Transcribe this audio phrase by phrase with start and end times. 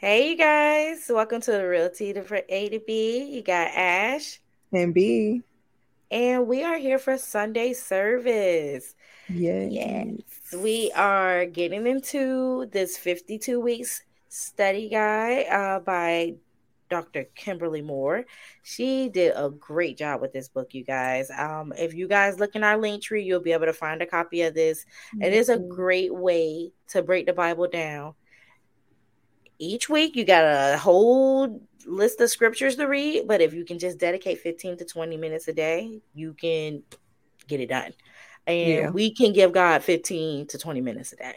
[0.00, 1.10] Hey, you guys.
[1.12, 3.24] Welcome to the Real Tea for A to B.
[3.34, 4.38] You got Ash
[4.72, 5.42] and B.
[6.08, 8.94] And we are here for Sunday service.
[9.28, 9.72] Yes.
[9.72, 10.54] Yes.
[10.56, 16.34] We are getting into this 52 weeks study guide uh, by
[16.88, 17.24] Dr.
[17.34, 18.24] Kimberly Moore.
[18.62, 21.28] She did a great job with this book, you guys.
[21.36, 24.06] Um, if you guys look in our link tree, you'll be able to find a
[24.06, 24.86] copy of this.
[25.16, 25.22] Mm-hmm.
[25.22, 28.14] It is a great way to break the Bible down
[29.58, 33.78] each week you got a whole list of scriptures to read, but if you can
[33.78, 36.82] just dedicate 15 to 20 minutes a day, you can
[37.46, 37.92] get it done.
[38.46, 38.90] And yeah.
[38.90, 41.36] we can give God 15 to 20 minutes a day.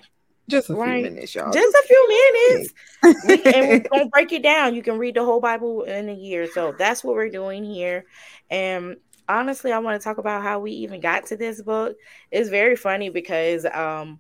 [0.50, 1.04] Just a right?
[1.04, 1.52] few minutes, y'all.
[1.52, 2.74] Just a few minutes.
[3.28, 4.76] we, and we're going to break it down.
[4.76, 6.48] You can read the whole Bible in a year.
[6.52, 8.06] So that's what we're doing here.
[8.50, 8.98] And
[9.30, 11.96] honestly, I want to talk about how we even got to this book.
[12.32, 14.20] It's very funny because um,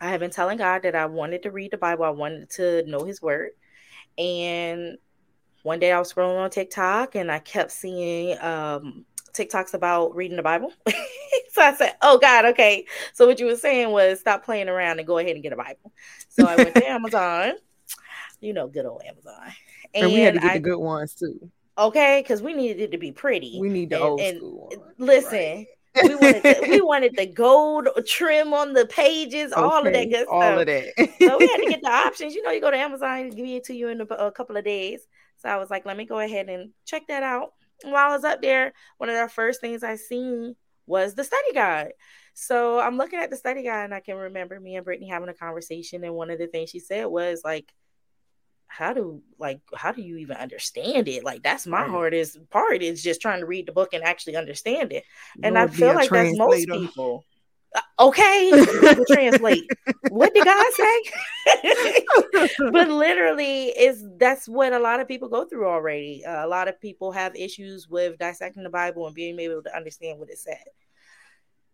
[0.00, 2.84] I have been telling God that I wanted to read the Bible, I wanted to
[2.86, 3.50] know His Word.
[4.18, 4.98] And
[5.62, 10.36] one day I was scrolling on TikTok and I kept seeing um, TikToks about reading
[10.36, 10.72] the Bible.
[11.50, 12.86] so I said, Oh God, okay.
[13.14, 15.56] So what you were saying was stop playing around and go ahead and get a
[15.56, 15.92] Bible.
[16.28, 17.54] So I went to Amazon,
[18.40, 19.52] you know, good old Amazon.
[19.94, 21.50] And, and we had to get I, the good ones too.
[21.78, 23.58] Okay, because we needed it to be pretty.
[23.60, 24.72] We need the and, old and school.
[24.98, 25.66] Listen, right
[26.02, 30.10] we wanted the, we wanted the gold trim on the pages, okay, all of that
[30.10, 30.52] good all stuff.
[30.52, 30.92] All of that.
[30.96, 32.34] so we had to get the options.
[32.34, 34.56] You know, you go to Amazon and give it to you in a, a, couple
[34.56, 35.06] of days.
[35.38, 37.52] So I was like, let me go ahead and check that out.
[37.82, 41.52] while I was up there, one of the first things I seen was the study
[41.52, 41.92] guide.
[42.34, 45.28] So I'm looking at the study guide, and I can remember me and Brittany having
[45.28, 46.04] a conversation.
[46.04, 47.72] And one of the things she said was like,
[48.68, 51.24] how do like how do you even understand it?
[51.24, 51.90] Like that's my right.
[51.90, 55.04] hardest part is just trying to read the book and actually understand it.
[55.42, 57.24] And Lord i feel like that's most people
[57.74, 58.50] uh, okay
[59.06, 59.68] translate.
[60.08, 61.02] What did god say?
[62.72, 66.24] But literally is that's what a lot of people go through already.
[66.24, 69.76] Uh, a lot of people have issues with dissecting the bible and being able to
[69.76, 70.64] understand what it said.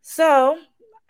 [0.02, 0.58] So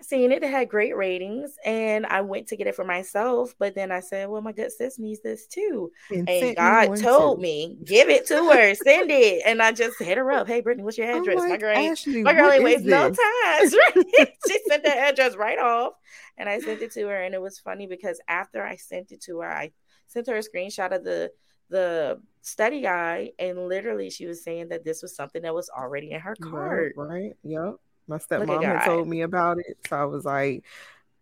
[0.04, 0.42] seen it.
[0.42, 3.54] It had great ratings, and I went to get it for myself.
[3.58, 7.40] But then I said, "Well, my good sis needs this too." And, and God told
[7.40, 10.46] me, "Give it to her, send it." And I just hit her up.
[10.46, 11.38] Hey, Brittany, what's your address?
[11.38, 13.68] Like, my girl, Ashley, my girl ain't wasting no time.
[14.48, 15.92] she sent the address right off,
[16.36, 17.22] and I sent it to her.
[17.22, 19.72] And it was funny because after I sent it to her, I
[20.06, 21.30] sent her a screenshot of the
[21.70, 26.10] the study guide, and literally she was saying that this was something that was already
[26.10, 26.94] in her cart.
[26.96, 27.08] Right.
[27.08, 27.32] right.
[27.42, 27.76] Yep.
[28.08, 30.64] My stepmom had told me about it, so I was like,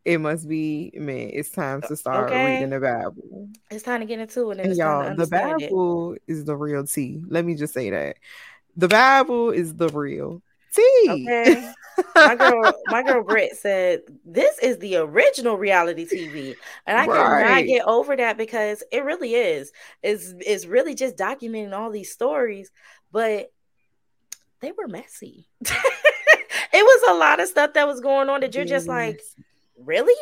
[0.04, 1.30] "It must be man.
[1.32, 2.54] It's time to start okay.
[2.54, 3.48] reading the Bible.
[3.70, 6.22] It's time to get into it." And, and y'all, the Bible it.
[6.26, 7.22] is the real tea.
[7.28, 8.16] Let me just say that
[8.76, 10.42] the Bible is the real
[10.72, 11.06] tea.
[11.08, 11.72] Okay.
[12.14, 16.54] my girl, my girl Britt said this is the original reality TV,
[16.86, 17.44] and I right.
[17.44, 19.72] cannot get over that because it really is.
[20.02, 22.70] Is is really just documenting all these stories,
[23.12, 23.52] but
[24.60, 25.48] they were messy.
[26.72, 29.20] it was a lot of stuff that was going on that you're just like,
[29.78, 30.14] really?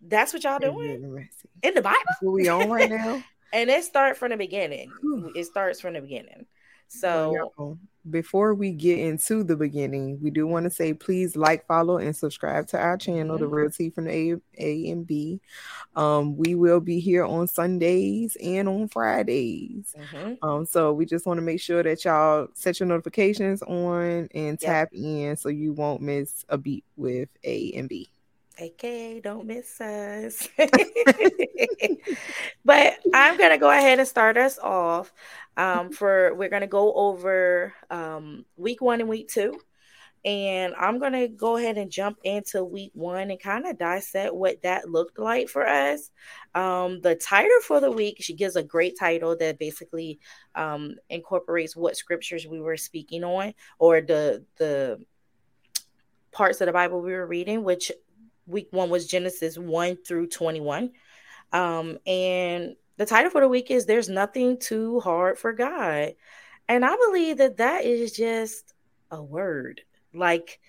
[0.00, 1.28] That's what y'all doing
[1.62, 1.98] in the Bible?
[2.20, 3.22] What we on right now?
[3.52, 4.90] and it starts from the beginning.
[5.34, 6.46] it starts from the beginning.
[6.88, 7.78] So
[8.10, 12.14] before we get into the beginning, we do want to say please like, follow, and
[12.14, 13.44] subscribe to our channel, mm-hmm.
[13.44, 15.40] The Real Tea from the A, A and B.
[15.94, 19.94] Um, we will be here on Sundays and on Fridays.
[19.98, 20.48] Mm-hmm.
[20.48, 24.58] Um, so we just want to make sure that y'all set your notifications on and
[24.60, 25.04] tap yep.
[25.04, 28.08] in so you won't miss a beat with A and B.
[28.60, 30.48] Okay, don't miss us.
[32.64, 35.12] but I'm gonna go ahead and start us off.
[35.58, 39.60] Um, for we're gonna go over um, week one and week two,
[40.24, 44.62] and I'm gonna go ahead and jump into week one and kind of dissect what
[44.62, 46.10] that looked like for us.
[46.54, 50.18] Um, the title for the week, she gives a great title that basically
[50.54, 55.04] um, incorporates what scriptures we were speaking on, or the the
[56.32, 57.92] parts of the Bible we were reading, which
[58.46, 60.90] week one was Genesis 1 through 21.
[61.52, 66.14] Um, and the title for the week is There's Nothing Too Hard for God.
[66.68, 68.74] And I believe that that is just
[69.10, 69.82] a word.
[70.12, 70.60] Like,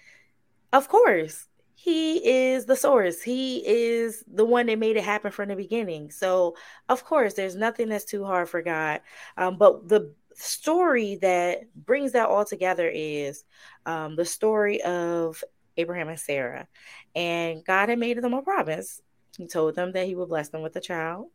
[0.74, 3.22] of course, he is the source.
[3.22, 6.12] He is the one that made it happen from the beginning.
[6.12, 6.56] So,
[6.90, 9.02] of course, there's nothing that's too hard for God.
[9.38, 13.44] Um, but the story that brings that all together is
[13.86, 15.44] um, the story of
[15.78, 16.68] Abraham and Sarah.
[17.16, 19.02] And God had made them a promise.
[19.38, 21.28] He told them that he would bless them with a child.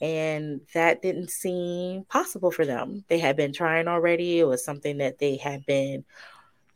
[0.00, 3.04] And that didn't seem possible for them.
[3.08, 4.38] They had been trying already.
[4.38, 6.04] It was something that they had been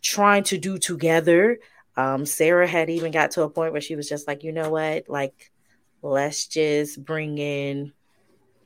[0.01, 1.59] trying to do together.
[1.97, 4.71] Um, Sarah had even got to a point where she was just like, you know
[4.71, 5.09] what?
[5.09, 5.51] Like,
[6.03, 7.93] let's just bring in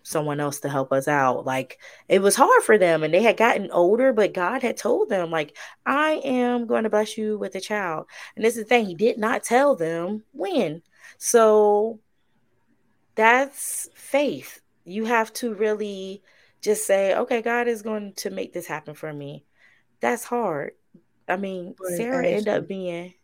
[0.04, 1.44] someone else to help us out.
[1.44, 5.08] Like it was hard for them and they had gotten older, but God had told
[5.08, 8.06] them, like, I am going to bless you with a child.
[8.36, 10.82] And this is the thing, he did not tell them when.
[11.18, 11.98] So
[13.16, 14.60] that's faith.
[14.84, 16.22] You have to really
[16.60, 19.44] just say, okay, God is going to make this happen for me.
[20.00, 20.72] That's hard.
[21.26, 23.14] I mean, but Sarah ended up being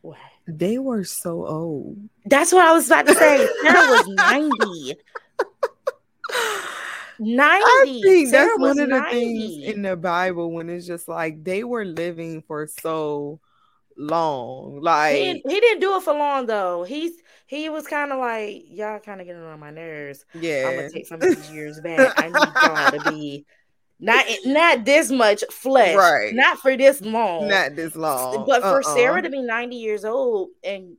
[0.00, 0.18] what?
[0.46, 1.98] They were so old.
[2.24, 3.48] That's what I was about to say.
[3.62, 4.94] Sarah was 90.
[7.22, 7.64] 90.
[7.64, 9.10] I think Sarah that's one of the 90.
[9.10, 13.40] things in the Bible when it's just like they were living for so
[13.96, 14.80] long.
[14.80, 16.84] Like he, he didn't do it for long though.
[16.84, 17.12] He's
[17.46, 20.24] he was kind of like y'all kind of getting on my nerves.
[20.34, 22.12] Yeah, I'm gonna take some of these years back.
[22.16, 23.46] I need y'all to be
[24.00, 26.34] not not this much flesh, right?
[26.34, 28.44] Not for this long, not this long.
[28.46, 28.94] But for uh-uh.
[28.94, 30.96] Sarah to be 90 years old and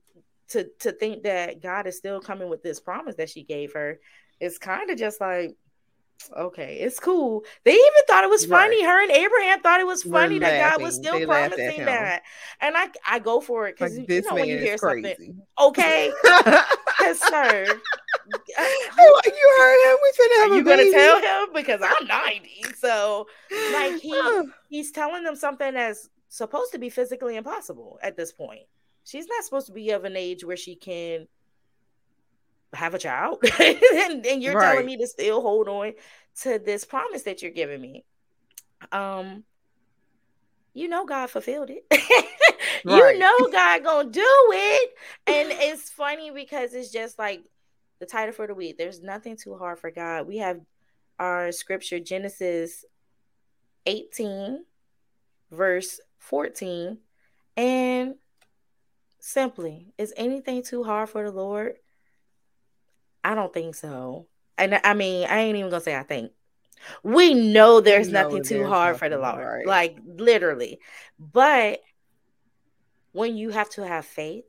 [0.50, 4.00] to to think that God is still coming with this promise that she gave her,
[4.40, 5.56] it's kind of just like
[6.38, 7.44] okay, it's cool.
[7.64, 8.84] They even thought it was funny.
[8.84, 8.92] Right.
[8.92, 12.24] Her and Abraham thought it was funny that God was still they promising that.
[12.62, 15.10] And I I go for it because like, you know when you hear crazy.
[15.10, 17.66] something, okay, yes, sir.
[18.28, 19.98] you heard him.
[20.02, 22.66] We finna have Are you gonna tell him because I'm 90.
[22.78, 23.28] So
[23.74, 24.20] like he
[24.70, 28.64] he's telling them something that's supposed to be physically impossible at this point.
[29.06, 31.28] She's not supposed to be of an age where she can
[32.74, 34.74] have a child and, and, you're right.
[34.74, 35.94] telling me to still hold on
[36.42, 38.06] to this promise that you're giving me.
[38.92, 39.44] Um
[40.74, 41.86] you know god fulfilled it.
[42.86, 43.14] Right.
[43.14, 44.94] you know god gonna do it.
[45.28, 47.44] And it's funny because it's just like
[48.00, 50.28] the title for the week there's nothing too hard for god.
[50.28, 50.60] We have
[51.20, 52.84] our scripture genesis
[53.86, 54.66] 18
[55.52, 56.98] verse 14
[57.56, 58.16] and
[59.20, 61.76] simply is anything too hard for the lord
[63.24, 64.28] I don't think so.
[64.58, 66.32] And I mean, I ain't even gonna say I think.
[67.02, 69.66] We know there's we know nothing too hard nothing for the Lord, right.
[69.66, 70.80] like literally.
[71.18, 71.80] But
[73.14, 74.44] when you have to have faith,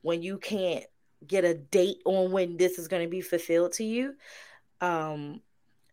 [0.00, 0.84] when you can't
[1.24, 4.14] get a date on when this is going to be fulfilled to you,
[4.80, 5.40] um,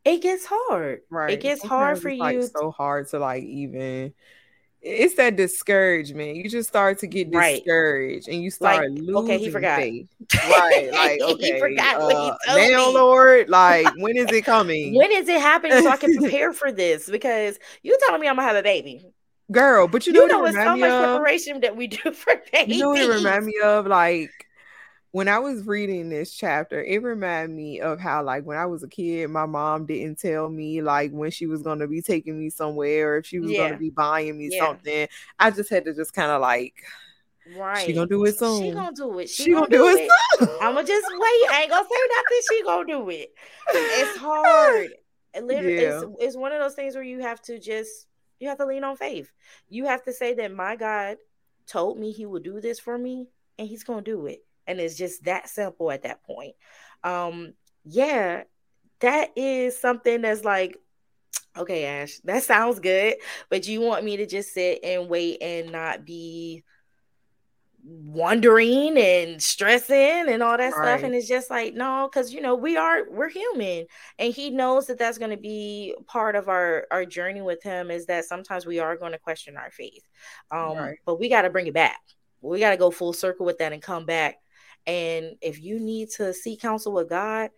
[0.03, 1.01] it gets hard.
[1.09, 1.33] Right.
[1.33, 2.19] It gets Sometimes hard for you.
[2.19, 4.13] Like so hard to like even
[4.81, 6.37] it's that discouragement.
[6.37, 8.33] You just start to get discouraged right.
[8.33, 9.77] and you start like, losing okay, he forgot.
[9.77, 10.07] faith.
[10.49, 10.89] Right.
[10.91, 11.53] Like, okay.
[11.53, 12.93] he forgot what he uh, told now, me.
[12.93, 14.95] Lord, like, when is it coming?
[14.95, 17.09] when is it happening so I can prepare for this?
[17.09, 19.05] Because you telling me I'm gonna have a baby.
[19.51, 21.03] Girl, but you know, you know it's so much of?
[21.03, 22.77] preparation that we do for babies.
[22.77, 23.87] You know what it remind me of?
[23.87, 24.29] Like
[25.11, 28.83] when I was reading this chapter, it reminded me of how, like, when I was
[28.83, 32.39] a kid, my mom didn't tell me, like, when she was going to be taking
[32.39, 33.57] me somewhere, or if she was yeah.
[33.57, 34.65] going to be buying me yeah.
[34.65, 35.07] something.
[35.39, 36.83] I just had to just kind of like,
[37.57, 38.61] right, she gonna do it soon.
[38.61, 39.29] She gonna do it.
[39.29, 40.11] She, she gonna, gonna, do, do it.
[40.41, 40.49] it.
[40.61, 41.49] I'm gonna just wait.
[41.49, 42.41] I ain't gonna say nothing.
[42.49, 43.33] She gonna do it.
[43.69, 44.89] It's hard.
[45.31, 46.01] It literally, yeah.
[46.01, 48.07] it's, it's one of those things where you have to just
[48.39, 49.31] you have to lean on faith.
[49.69, 51.17] You have to say that my God
[51.67, 53.27] told me He would do this for me,
[53.59, 56.55] and He's gonna do it and it's just that simple at that point.
[57.03, 57.53] Um
[57.85, 58.43] yeah
[58.99, 60.77] that is something that's like
[61.57, 63.15] okay ash that sounds good
[63.49, 66.63] but you want me to just sit and wait and not be
[67.83, 71.03] wondering and stressing and all that stuff?
[71.03, 73.85] And it's just like no because you know we are we're human.
[74.17, 77.91] And he knows that that's going to be part of our our journey with him
[77.91, 80.03] is that sometimes we are going to question our faith.
[80.51, 80.97] Um right.
[81.05, 81.99] but we got to bring it back.
[82.41, 84.37] We got to go full circle with that and come back
[84.85, 87.51] and if you need to seek counsel with God,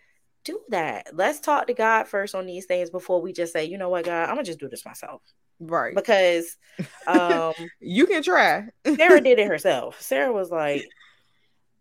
[0.43, 1.07] do that.
[1.13, 4.05] Let's talk to God first on these things before we just say, you know what,
[4.05, 5.21] God, I'm gonna just do this myself.
[5.59, 5.95] Right.
[5.95, 6.57] Because
[7.07, 8.67] um you can try.
[8.85, 10.01] Sarah did it herself.
[10.01, 10.83] Sarah was like,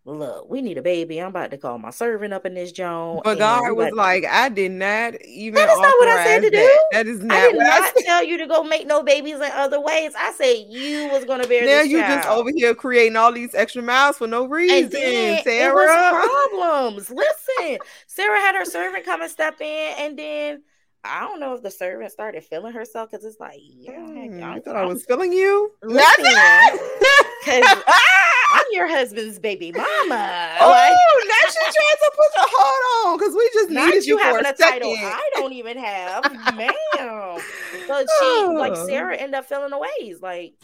[0.04, 1.21] look, we need a baby.
[1.21, 3.23] I'm about to call my servant up in this joint.
[3.25, 5.54] But God was like, I did not even.
[5.54, 6.85] That is not what I said to do.
[6.92, 7.37] That is not.
[7.37, 10.12] I did not I tell you to go make no babies in other ways.
[10.16, 11.66] I said you was gonna bear.
[11.66, 12.23] Now you child.
[12.23, 16.26] just over here creating all these extra miles for no reason, Sarah.
[16.26, 17.11] problems.
[17.11, 20.62] Listen, Sarah had her servant come and step in, and then.
[21.02, 24.61] I don't know if the servant started feeling herself because it's like, yeah, mm, I
[24.61, 25.73] thought I was feeling you.
[25.83, 25.88] I'm
[28.73, 30.57] your husband's baby mama.
[30.61, 34.19] Oh, now she's trying to put your hold on because we just needed you, you
[34.19, 36.25] having a, a title I don't even have,
[36.57, 36.71] ma'am.
[37.89, 38.87] But she, like oh.
[38.87, 40.23] Sarah, ended up feeling the ways.
[40.23, 40.55] Like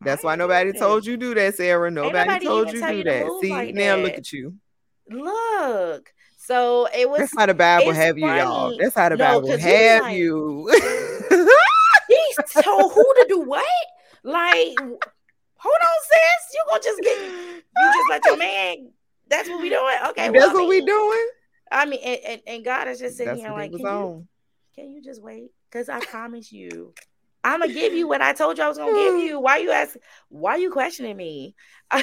[0.00, 1.90] that's why nobody told you do that, Sarah.
[1.90, 3.26] Nobody, nobody told you do that.
[3.42, 4.02] See, like now that.
[4.02, 4.54] look at you.
[5.10, 6.12] Look.
[6.38, 7.18] So it was.
[7.18, 8.22] That's how the Bible have funny.
[8.22, 8.78] you, y'all.
[8.78, 10.70] That's how the no, Bible have like, you.
[12.08, 13.66] he told who to do what?
[14.22, 14.78] Like
[15.58, 16.54] hold on, sis.
[16.54, 18.90] You gonna just get you just let your man.
[19.28, 19.94] That's what we doing.
[20.10, 21.28] Okay, that's well, what I mean, we doing.
[21.70, 24.26] I mean, and, and, and God is just sitting That's here like, can you,
[24.74, 25.50] can you just wait?
[25.70, 26.94] Because I promise you,
[27.44, 29.20] I'm gonna give you what I told you I was gonna give hmm.
[29.20, 29.40] you.
[29.40, 29.96] Why you ask?
[30.28, 31.54] Why you questioning me?
[31.90, 32.02] and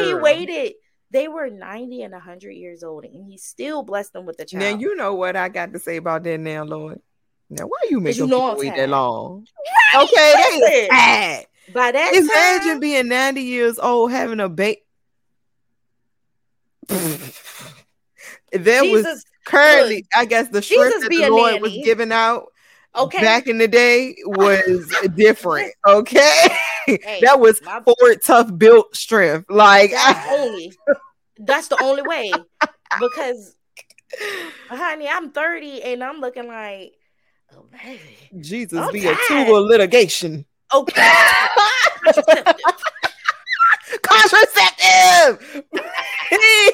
[0.00, 0.74] he waited.
[1.12, 4.62] They were 90 and 100 years old, and he still blessed them with the child.
[4.62, 7.00] Now you know what I got to say about that now, Lord.
[7.48, 9.46] Now why are you making you know people wait that long?
[9.94, 11.46] Right, Okay, listen.
[11.72, 14.82] By that Imagine time, being 90 years old having a baby.
[18.52, 21.82] there was Jesus, currently, I guess, the strength that the a Lord was nanny.
[21.84, 22.46] giving out
[22.94, 23.20] okay.
[23.20, 25.72] back in the day was different.
[25.86, 26.48] Okay,
[26.86, 29.50] Hey, that was my- Ford tough built strength.
[29.50, 30.72] Like, that's only.
[31.38, 32.32] That's the only way.
[33.00, 33.56] Because,
[34.68, 36.92] honey, I'm 30 and I'm looking like,
[37.54, 38.00] oh baby,
[38.40, 39.46] Jesus I'm be a tired.
[39.46, 40.46] tool of litigation.
[40.74, 41.12] Okay.
[44.02, 45.64] Contraceptive.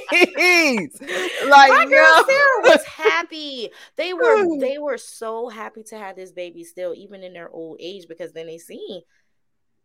[0.08, 0.98] Please.
[1.46, 2.24] Like My girl no.
[2.26, 3.70] Sarah was happy.
[3.96, 7.78] They were they were so happy to have this baby still, even in their old
[7.80, 9.02] age, because then they see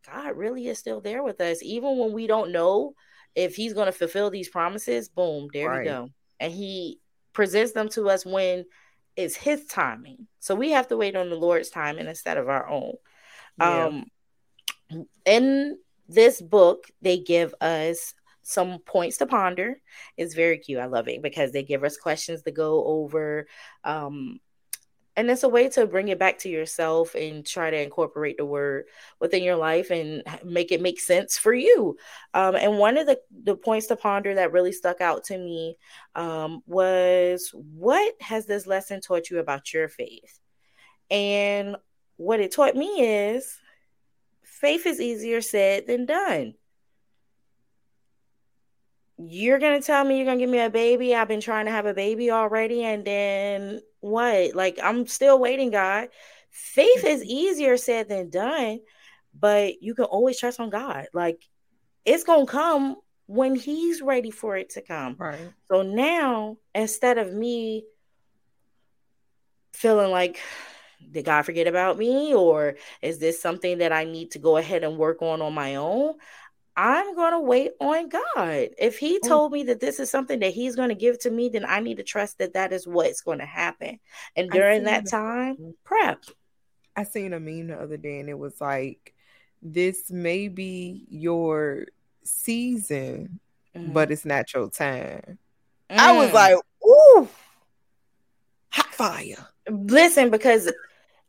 [0.05, 2.93] God really is still there with us, even when we don't know
[3.35, 5.09] if He's going to fulfill these promises.
[5.09, 5.79] Boom, there Right.
[5.79, 6.09] we go,
[6.39, 6.99] and He
[7.33, 8.65] presents them to us when
[9.17, 10.27] it's His timing.
[10.39, 12.93] So we have to wait on the Lord's timing instead of our own.
[13.59, 13.85] Yeah.
[13.85, 14.05] Um,
[15.25, 19.81] in this book, they give us some points to ponder.
[20.15, 20.79] It's very cute.
[20.79, 23.47] I love it because they give us questions to go over.
[23.83, 24.39] Um,
[25.17, 28.45] and it's a way to bring it back to yourself and try to incorporate the
[28.45, 28.85] word
[29.19, 31.97] within your life and make it make sense for you.
[32.35, 35.75] Um, and one of the, the points to ponder that really stuck out to me
[36.13, 40.39] um, was what has this lesson taught you about your faith?
[41.09, 41.77] And
[42.17, 43.59] what it taught me is
[44.43, 46.55] faith is easier said than done.
[49.17, 51.15] You're gonna tell me you're gonna give me a baby.
[51.15, 54.55] I've been trying to have a baby already, and then what?
[54.55, 56.09] Like I'm still waiting, God.
[56.51, 58.79] Faith is easier said than done,
[59.39, 61.07] but you can always trust on God.
[61.13, 61.43] Like
[62.05, 65.15] it's gonna come when He's ready for it to come.
[65.17, 65.51] Right.
[65.71, 67.86] So now, instead of me
[69.74, 70.39] feeling like,
[71.11, 72.33] did God forget about me?
[72.33, 75.75] Or is this something that I need to go ahead and work on on my
[75.75, 76.15] own?
[76.75, 78.69] I'm going to wait on God.
[78.77, 79.27] If He Oh.
[79.27, 81.79] told me that this is something that He's going to give to me, then I
[81.79, 83.99] need to trust that that is what's going to happen.
[84.35, 86.23] And during that time, prep.
[86.95, 89.13] I seen a meme the other day and it was like,
[89.61, 91.87] this may be your
[92.23, 93.39] season,
[93.75, 93.93] Mhm.
[93.93, 95.39] but it's not your time.
[95.89, 96.33] I was Mm.
[96.33, 96.55] like,
[96.87, 97.29] ooh,
[98.71, 99.47] hot fire.
[99.69, 100.71] listen, because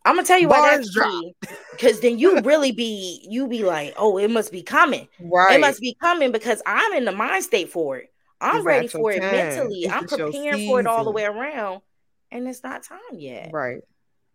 [0.08, 1.10] I'm gonna tell you why Bars that's drop.
[1.10, 1.34] key.
[1.72, 5.06] Because then you really be you be like, oh, it must be coming.
[5.20, 5.56] Right.
[5.56, 8.10] It must be coming because I'm in the mind state for it.
[8.40, 9.32] I'm It's ready for it time.
[9.32, 9.80] mentally.
[9.80, 11.82] It's I'm preparing for it all the way around,
[12.30, 13.50] and it's not time yet.
[13.52, 13.82] Right.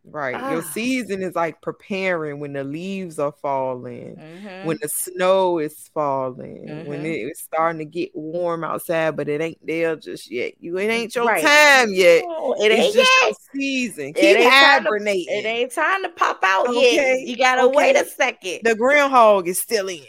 [0.05, 0.33] Right.
[0.51, 0.69] Your Ah.
[0.73, 4.65] season is like preparing when the leaves are falling, Mhm.
[4.65, 7.05] when the snow is falling, when Mhm.
[7.05, 10.53] it is starting to get warm outside, but it ain't there just yet.
[10.59, 11.41] You it ain't your Right.
[11.41, 12.23] time yet.
[12.27, 13.27] Oh, it it's ain't just yet.
[13.27, 14.05] your season.
[14.09, 15.37] It Keep ain't time to- hibernating.
[15.37, 17.19] It ain't time to pop out Okay, yet.
[17.21, 18.59] You gotta wait a second.
[18.63, 20.01] The groundhog is still in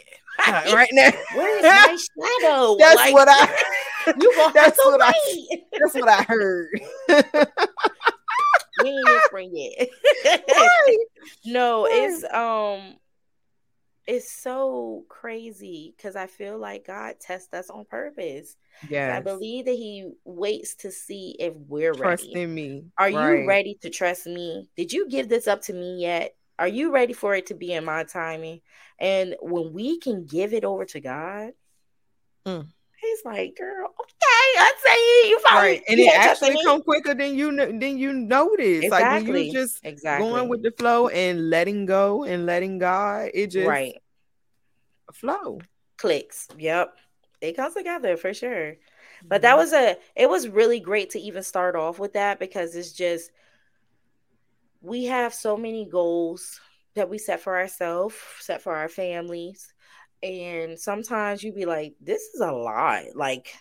[0.45, 1.11] uh, right now.
[1.35, 1.97] Where's my
[2.41, 2.75] shadow?
[2.77, 3.63] That's Like, what I.
[4.19, 5.63] You That's to what I- wait.
[5.79, 6.69] That's what I heard.
[8.85, 9.89] We ain't in spring yet.
[10.47, 10.97] Right.
[11.45, 11.91] no, Right.
[11.93, 12.97] it's um
[14.07, 18.55] it's so crazy because I feel like God tests us on purpose.
[18.89, 22.33] Yeah, I believe that He waits to see if we're Trust ready.
[22.35, 22.83] in me.
[22.97, 24.69] Are you ready to trust me?
[24.77, 26.35] Did you give this up to me yet?
[26.57, 28.61] Are you ready for it to be in my timing?
[28.99, 31.51] And when we can give it over to God,
[32.45, 32.67] Mm.
[33.05, 37.35] He's like, "Girl, okay, I say you probably Right, and it actually come quicker than
[37.35, 38.89] you than you notice.
[38.89, 39.47] Like when Exactly.
[39.47, 43.67] you just exactly going with the flow and letting go and letting God, it just
[43.67, 43.95] right
[45.13, 45.59] flow.
[45.97, 46.47] clicks.
[46.57, 46.97] Yep,
[47.41, 48.75] it comes together for sure.
[49.23, 49.59] But that mm-hmm.
[49.59, 53.31] was a it was really great to even start off with that because it's just
[54.81, 56.59] we have so many goals
[56.95, 59.73] that we set for ourselves, set for our families.
[60.25, 63.03] And sometimes you be like, this is a lot.
[63.13, 63.53] Like,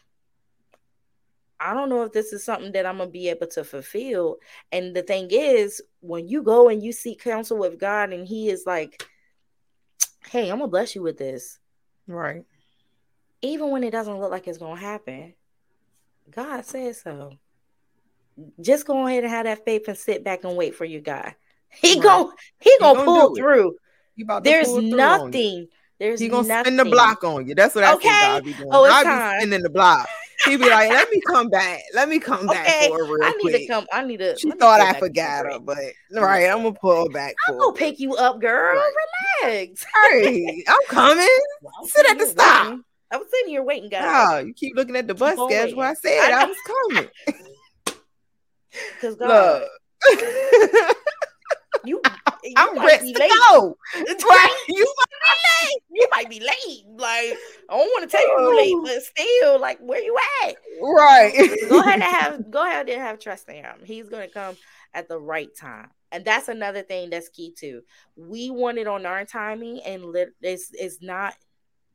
[1.60, 4.38] I don't know if this is something that I'm gonna be able to fulfill.
[4.72, 8.48] And the thing is, when you go and you seek counsel with God and He
[8.48, 9.06] is like,
[10.26, 11.58] Hey, I'm gonna bless you with this,
[12.06, 12.44] right.
[13.42, 15.34] even when it doesn't look like it's gonna happen.
[16.30, 17.32] God says so.
[18.60, 21.34] Just go ahead and have that faith and sit back and wait for your God.
[21.68, 22.02] He Right.
[22.02, 23.76] gon' he gonna, gonna pull through.
[24.42, 25.68] There's through nothing.
[25.98, 26.64] There's He gonna nothing.
[26.64, 27.54] spin the block on you.
[27.54, 28.08] That's what I Okay.
[28.08, 28.68] think God be doing.
[28.72, 30.08] Oh, it's I be spinning the block.
[30.44, 31.80] He'd be like, "Let me come back.
[31.94, 33.62] Let me come back okay, for real I need quick.
[33.62, 33.86] to come.
[33.92, 34.36] I need to.
[34.36, 35.78] She thought I forgot her, but
[36.12, 37.34] right, I'm gonna pull back.
[37.48, 38.74] I'm gonna pick you up, girl.
[38.74, 38.92] Right.
[39.44, 39.84] Relax.
[40.10, 41.26] Hey, I'm coming.
[41.62, 42.62] Well, Sit at the stop.
[42.64, 42.84] Waiting.
[43.10, 44.26] I was sitting here waiting, guys.
[44.28, 45.80] Oh, you keep looking at the bus schedule.
[45.80, 47.08] I said I, I was coming.
[48.94, 49.62] Because God,
[52.56, 53.76] I'm ready to go.
[53.94, 54.64] Right?
[54.68, 55.82] You might be late.
[55.90, 56.84] You might be late.
[56.96, 60.56] Like I don't want to tell you late, but still, like where you at?
[60.82, 61.50] Right.
[61.68, 63.80] go ahead and have go ahead and have trust in him.
[63.84, 64.56] He's gonna come
[64.92, 65.90] at the right time.
[66.12, 67.82] And that's another thing that's key too.
[68.16, 71.34] We want it on our timing, and lit- it's, it's not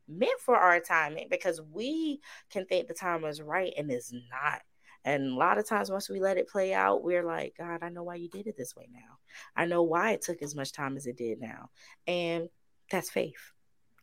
[0.10, 4.62] meant for our timing because we can think the time is right and it's not.
[5.06, 7.90] And a lot of times, once we let it play out, we're like, God, I
[7.90, 9.18] know why you did it this way now.
[9.56, 11.70] I know why it took as much time as it did now.
[12.08, 12.50] And
[12.92, 13.54] that's faith.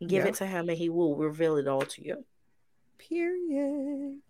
[0.01, 0.29] Give yep.
[0.29, 2.25] it to Him and He will reveal it all to you.
[2.99, 4.21] Period.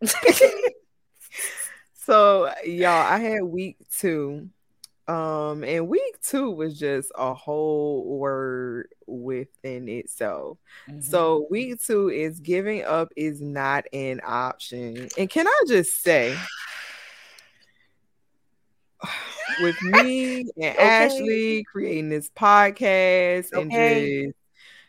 [1.94, 4.48] so, y'all, I had week two
[5.08, 10.58] um, and week two was just a whole word within itself.
[10.88, 11.00] Mm-hmm.
[11.00, 15.08] So week two is giving up is not an option.
[15.16, 16.36] And can I just say,
[19.60, 20.76] with me and okay.
[20.76, 23.60] Ashley creating this podcast okay.
[23.60, 24.36] and just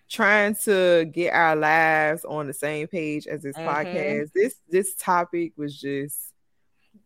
[0.09, 3.69] trying to get our lives on the same page as this mm-hmm.
[3.69, 6.33] podcast, this this topic was just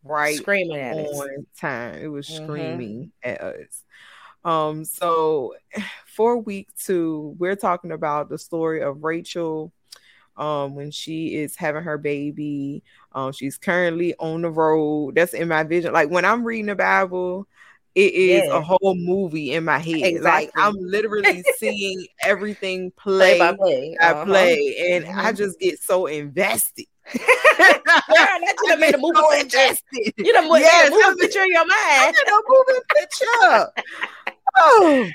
[0.04, 1.46] right screaming at on us.
[1.58, 1.96] time.
[1.96, 2.44] It was mm-hmm.
[2.44, 3.84] screaming at us.
[4.44, 5.56] Um, so
[6.06, 9.72] for week two, we're talking about the story of Rachel
[10.38, 12.84] um when she is having her baby.
[13.12, 15.16] Um, she's currently on the road.
[15.16, 15.94] That's in my vision.
[15.94, 17.48] Like when I'm reading the Bible,
[17.94, 18.58] it is yeah.
[18.58, 19.96] a whole movie in my head.
[19.96, 20.22] Exactly.
[20.22, 23.98] Like I'm literally seeing everything play, play by play.
[24.00, 24.26] Uh-huh.
[24.26, 25.20] play, and mm-hmm.
[25.20, 26.86] I just get so invested.
[27.12, 27.28] Girl,
[27.58, 29.76] that you done made a moving so picture.
[30.18, 32.16] You done yes, made a moving picture in your mind.
[32.16, 34.36] a moving picture.
[34.58, 35.10] oh,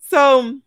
[0.00, 0.60] so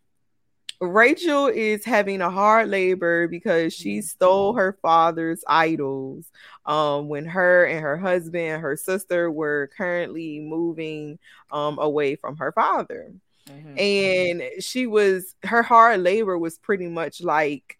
[0.80, 6.26] Rachel is having a hard labor because she stole her father's idols
[6.66, 11.18] um, when her and her husband and her sister were currently moving
[11.50, 13.12] um, away from her father.
[13.48, 13.78] Mm-hmm.
[13.78, 17.78] And she was, her hard labor was pretty much like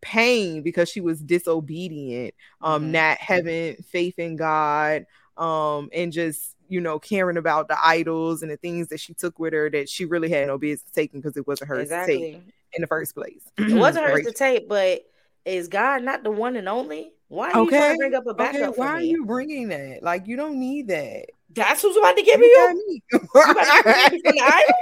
[0.00, 2.92] pain because she was disobedient, um, mm-hmm.
[2.92, 8.50] not having faith in God, um, and just you know caring about the idols and
[8.50, 11.36] the things that she took with her that she really had no business taking because
[11.36, 12.16] it wasn't hers exactly.
[12.16, 13.42] to take in the first place.
[13.58, 15.04] it wasn't hers to take, but
[15.44, 17.12] is God not the one and only?
[17.28, 17.62] Why are okay.
[17.62, 18.70] you trying to bring up a backup?
[18.70, 18.78] Okay.
[18.78, 20.02] Why are you bringing that?
[20.02, 21.26] Like you don't need that.
[21.52, 22.46] That's who's about to give you.
[22.46, 23.00] you.
[23.12, 24.74] you about to give me idol?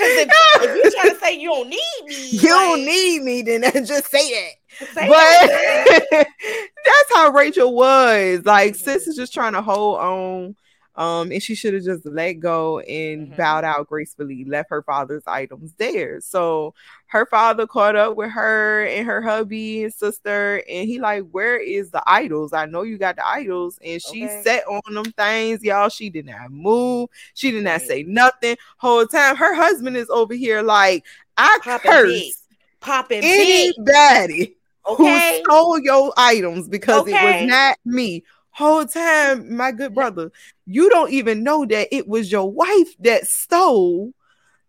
[0.00, 0.28] Because if,
[0.62, 3.62] if you're trying to say you don't need me, you like, don't need me, then
[3.84, 4.86] just say that.
[4.94, 6.06] Say but that.
[6.10, 8.44] that's how Rachel was.
[8.44, 8.82] Like, mm-hmm.
[8.82, 10.56] sis is just trying to hold on
[11.00, 13.36] um, and she should have just let go and mm-hmm.
[13.36, 16.20] bowed out gracefully, left her father's items there.
[16.20, 16.74] So
[17.06, 21.58] her father caught up with her and her hubby and sister, and he like, Where
[21.58, 22.52] is the idols?
[22.52, 23.78] I know you got the idols.
[23.82, 24.42] And she okay.
[24.44, 25.88] sat on them things, y'all.
[25.88, 28.58] She did not move, she did not say nothing.
[28.76, 31.06] Whole time her husband is over here like,
[31.38, 32.42] I Popping curse
[32.80, 34.56] popping anybody.
[34.86, 35.38] Okay.
[35.38, 37.12] Who stole your items because okay.
[37.12, 38.24] it was not me
[38.60, 40.30] whole time, my good brother,
[40.66, 44.12] you don't even know that it was your wife that stole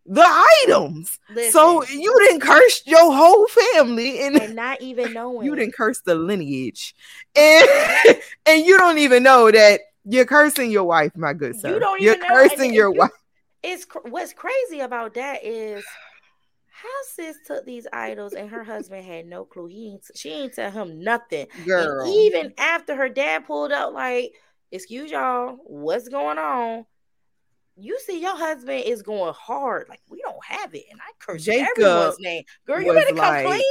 [0.05, 1.19] the items.
[1.33, 5.75] Listen, so you didn't curse your whole family and, and not even knowing you didn't
[5.75, 6.95] curse the lineage.
[7.35, 7.67] And
[8.45, 11.73] and you don't even know that you're cursing your wife, my good sir.
[11.73, 13.11] You don't you're cursing your wife.
[13.63, 15.85] It's what's crazy about that is
[16.81, 19.67] how sis took these idols and her husband had no clue.
[19.67, 21.47] He ain't, she ain't tell him nothing.
[21.65, 22.05] Girl.
[22.05, 24.33] And even after her dad pulled up, like,
[24.71, 26.85] excuse y'all, what's going on?
[27.77, 29.87] You see, your husband is going hard.
[29.89, 30.85] Like, we don't have it.
[30.91, 32.43] And I curse Jacob everyone's name.
[32.65, 33.63] Girl, you better come clean.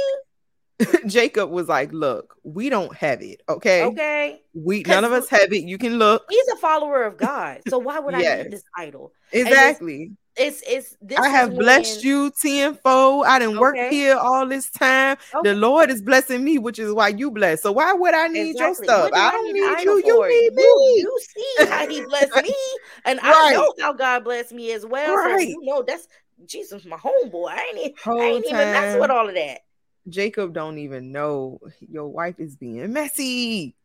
[1.05, 3.41] Jacob was like, "Look, we don't have it.
[3.49, 4.41] Okay, okay.
[4.53, 5.63] We none of us have it.
[5.63, 6.25] You can look.
[6.29, 8.39] He's a follower of God, so why would yes.
[8.39, 9.13] I need this idol?
[9.31, 10.11] Exactly.
[10.37, 10.95] It's it's.
[11.17, 13.25] I have blessed you tenfold.
[13.25, 13.59] I didn't okay.
[13.59, 15.17] work here all this time.
[15.33, 15.49] Okay.
[15.49, 17.61] The Lord is blessing me, which is why you bless.
[17.61, 18.87] So why would I need exactly.
[18.87, 19.11] your stuff?
[19.11, 20.03] Do I, I don't need, you.
[20.05, 20.63] You need me.
[20.63, 22.55] You, see how He blessed me,
[23.05, 23.33] and right.
[23.33, 25.15] I know how God blessed me as well.
[25.15, 25.39] Right.
[25.39, 26.07] So you know that's
[26.45, 27.49] Jesus, my homeboy.
[27.49, 29.61] I ain't, I ain't even mess with all of that.
[30.09, 33.75] Jacob don't even know your wife is being messy.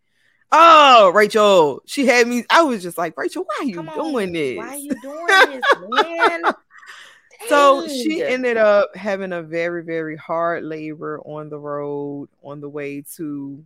[0.52, 2.44] Oh, Rachel, she had me.
[2.48, 4.56] I was just like, Rachel, why are you Come doing this?
[4.56, 6.54] Why are you doing this, man?
[7.48, 12.68] so she ended up having a very, very hard labor on the road on the
[12.68, 13.64] way to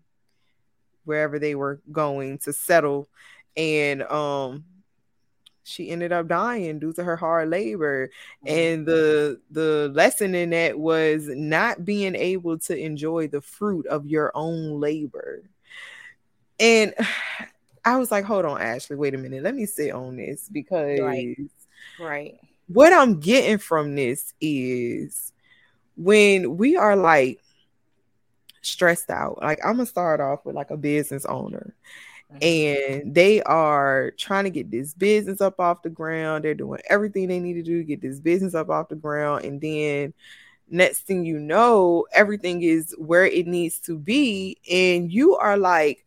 [1.05, 3.09] wherever they were going to settle
[3.57, 4.65] and um
[5.65, 8.11] she ended up dying due to her hard labor.
[8.47, 8.59] Mm-hmm.
[8.59, 14.07] and the the lesson in that was not being able to enjoy the fruit of
[14.07, 15.43] your own labor.
[16.59, 16.95] And
[17.83, 19.43] i was like hold on ashley wait a minute.
[19.43, 21.37] Let me sit on this because right,
[21.99, 22.39] right.
[22.67, 25.33] what i'm getting from this is
[25.97, 27.41] when we are like
[28.61, 31.75] stressed out like i'm gonna start off with like a business owner
[32.33, 33.03] Mm-hmm.
[33.03, 36.45] and they are trying to get this business up off the ground.
[36.45, 39.45] They're doing everything they need to do to get this business up off the ground.
[39.45, 40.15] And then
[40.69, 44.59] next thing you know, everything is where it needs to be.
[44.71, 46.07] And you are like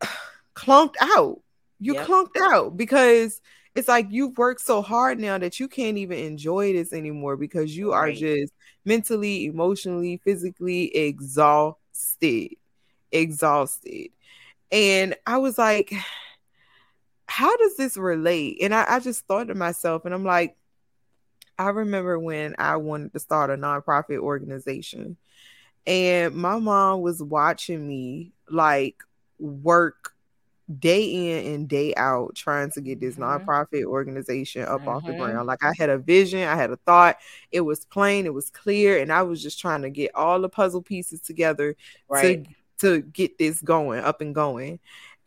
[0.54, 1.40] clunked out.
[1.80, 2.06] You yep.
[2.06, 3.40] clunked out because
[3.74, 7.76] it's like you've worked so hard now that you can't even enjoy this anymore because
[7.76, 8.10] you right.
[8.10, 8.52] are just
[8.84, 12.50] mentally, emotionally, physically exhausted.
[13.10, 14.10] Exhausted.
[14.72, 15.92] And I was like,
[17.26, 18.58] how does this relate?
[18.62, 20.56] And I, I just thought to myself, and I'm like,
[21.58, 25.18] I remember when I wanted to start a nonprofit organization,
[25.86, 28.96] and my mom was watching me like
[29.38, 30.14] work
[30.78, 33.24] day in and day out trying to get this mm-hmm.
[33.24, 34.88] nonprofit organization up mm-hmm.
[34.88, 35.32] off the mm-hmm.
[35.32, 35.46] ground.
[35.46, 37.18] Like I had a vision, I had a thought,
[37.50, 40.48] it was plain, it was clear, and I was just trying to get all the
[40.48, 41.76] puzzle pieces together
[42.08, 42.44] right.
[42.44, 42.50] to
[42.82, 44.78] to get this going, up and going.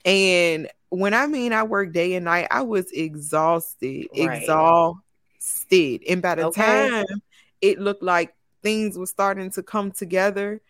[0.06, 4.42] And when I mean I worked day and night, I was exhausted, right.
[4.42, 6.04] exhausted.
[6.08, 6.90] And by the okay.
[6.90, 7.22] time
[7.62, 10.62] it looked like things were starting to come together,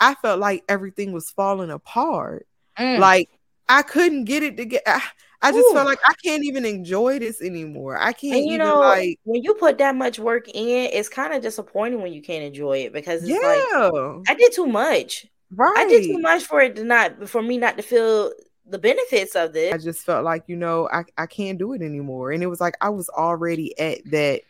[0.00, 2.46] I felt like everything was falling apart.
[2.78, 2.98] Mm.
[2.98, 3.30] Like
[3.68, 4.82] I couldn't get it to get.
[4.86, 5.00] I,
[5.44, 5.74] I just Ooh.
[5.74, 7.98] felt like I can't even enjoy this anymore.
[7.98, 11.08] I can't and you even know, like when you put that much work in, it's
[11.08, 13.88] kind of disappointing when you can't enjoy it because it's yeah.
[13.88, 15.26] like I did too much.
[15.54, 15.74] Right.
[15.76, 18.32] I did too much for it to not for me not to feel
[18.66, 19.74] the benefits of this.
[19.74, 22.32] I just felt like, you know, I, I can't do it anymore.
[22.32, 24.42] And it was like I was already at that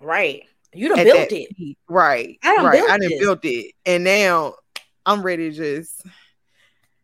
[0.00, 0.42] right.
[0.72, 1.56] You done built it.
[1.56, 1.78] Peak.
[1.88, 2.38] Right.
[2.42, 2.72] I done right.
[2.74, 3.74] Built I done built it.
[3.86, 4.54] And now
[5.06, 6.04] I'm ready to just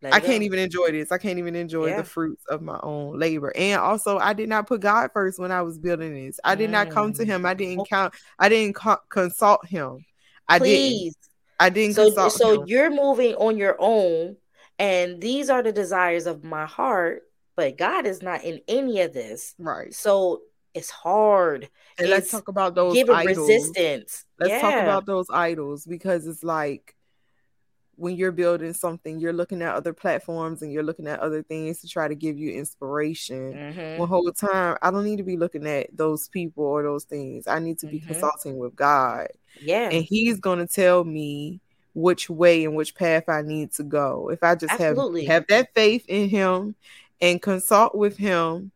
[0.03, 1.13] I can't even enjoy this.
[1.13, 1.99] I can't even enjoy yeah.
[1.99, 3.53] the fruits of my own labor.
[3.55, 6.41] And also, I did not put God first when I was building this.
[6.43, 6.73] I did mm.
[6.73, 7.27] not come to mm.
[7.27, 7.45] Him.
[7.45, 8.15] I didn't count.
[8.39, 10.05] I didn't co- consult Him.
[10.49, 11.15] I Please.
[11.15, 11.17] didn't.
[11.61, 11.95] I didn't.
[11.95, 12.67] So, so him.
[12.67, 14.37] you're moving on your own,
[14.79, 17.23] and these are the desires of my heart.
[17.55, 19.93] But God is not in any of this, right?
[19.95, 20.41] So
[20.73, 21.69] it's hard.
[21.99, 23.39] And it's let's talk about those giving idols.
[23.39, 24.25] resistance.
[24.39, 24.61] Let's yeah.
[24.61, 26.95] talk about those idols because it's like
[27.97, 31.83] when you're building something, you're looking at other platforms and you're looking at other things
[31.83, 33.53] to try to give you inspiration.
[33.53, 33.99] Mm-hmm.
[33.99, 37.47] One whole time, I don't need to be looking at those people or those things.
[37.47, 38.13] I need to be mm-hmm.
[38.13, 39.29] consulting with God.
[39.61, 39.89] Yeah.
[39.91, 41.61] And He's going to tell me
[41.95, 44.31] which way and which path I need to go.
[44.31, 45.25] If I just Absolutely.
[45.25, 46.75] have have that faith in Him
[47.21, 48.71] and consult with Him,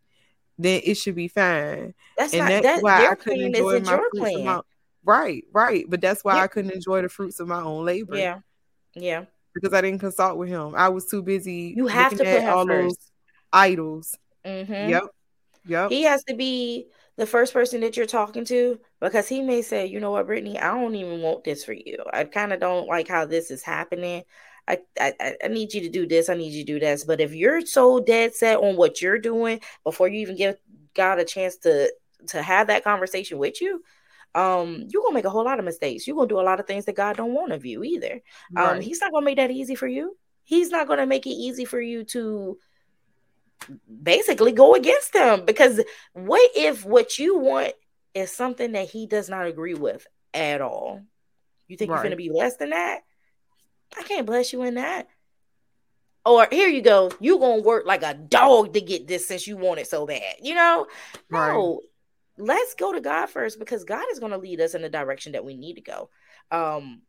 [0.59, 1.95] then it should be fine.
[2.17, 4.45] That's and not, that's that, why I couldn't enjoy my fruits.
[4.45, 4.61] My,
[5.05, 5.85] right, right.
[5.89, 8.17] But that's why I couldn't enjoy the fruits of my own labor.
[8.17, 8.41] Yeah.
[8.95, 9.25] Yeah.
[9.53, 10.75] Because I didn't consult with him.
[10.75, 11.75] I was too busy.
[11.77, 12.99] You have to put all first.
[12.99, 13.11] those
[13.53, 14.19] idols.
[14.45, 14.91] Mm-hmm.
[14.91, 15.05] Yep.
[15.67, 15.91] Yep.
[15.91, 19.87] He has to be the first person that you're talking to because he may say,
[19.87, 21.99] you know what, Brittany, I don't even want this for you.
[22.13, 24.25] I kind of don't like how this is happening.
[24.67, 26.29] I, I I need you to do this.
[26.29, 27.05] I need you to do this.
[27.05, 30.57] But if you're so dead set on what you're doing before you even give
[30.95, 31.93] God a chance to
[32.29, 33.83] to have that conversation with you,
[34.35, 36.07] um, you're gonna make a whole lot of mistakes.
[36.07, 38.21] You're gonna do a lot of things that God don't want of you either.
[38.57, 38.77] Um, right.
[38.77, 40.17] Um, he's not gonna make that easy for you.
[40.45, 42.59] He's not gonna make it easy for you to
[44.03, 45.81] basically go against him because
[46.13, 47.73] what if what you want
[48.15, 51.01] is something that he does not agree with at all?
[51.69, 51.97] You think right.
[51.97, 53.01] you're gonna be less than that?
[53.97, 55.09] I can't bless you in that.
[56.27, 59.57] Or here you go, you gonna work like a dog to get this since you
[59.57, 60.37] want it so bad.
[60.43, 60.87] You know,
[61.31, 61.53] right.
[61.53, 61.81] no,
[62.37, 65.33] let's go to God first because God is going to lead us in the direction
[65.33, 66.11] that we need to go.
[66.51, 67.03] Um,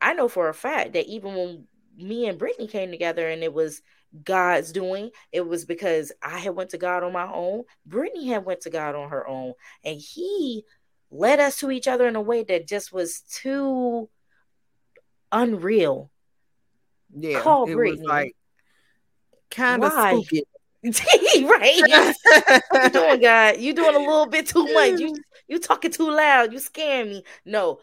[0.00, 1.64] I know for a fact that even when
[1.96, 3.82] me and Brittany came together and it was
[4.24, 7.64] God's doing, it was because I had went to God on my own.
[7.86, 10.64] Brittany had went to God on her own, and He
[11.10, 14.08] led us to each other in a way that just was too
[15.30, 16.10] unreal.
[17.14, 18.00] Yeah, Call it Brittany.
[18.00, 18.36] was like
[19.50, 20.44] kind of spooky.
[20.84, 21.76] right.
[21.76, 23.58] you doing, God?
[23.58, 24.98] You doing a little bit too much.
[24.98, 25.14] You
[25.46, 26.52] you talking too loud.
[26.52, 27.24] You scaring me.
[27.44, 27.78] No,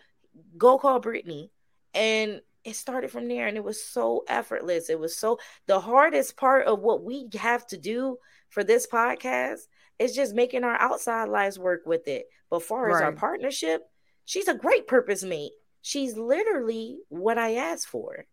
[0.58, 1.50] go call Brittany.
[1.94, 4.90] And it started from there, and it was so effortless.
[4.90, 8.18] It was so the hardest part of what we have to do
[8.50, 9.62] for this podcast
[9.98, 12.26] is just making our outside lives work with it.
[12.50, 13.82] But far as our partnership,
[14.26, 15.52] she's a great purpose mate.
[15.82, 18.26] She's literally what I asked for.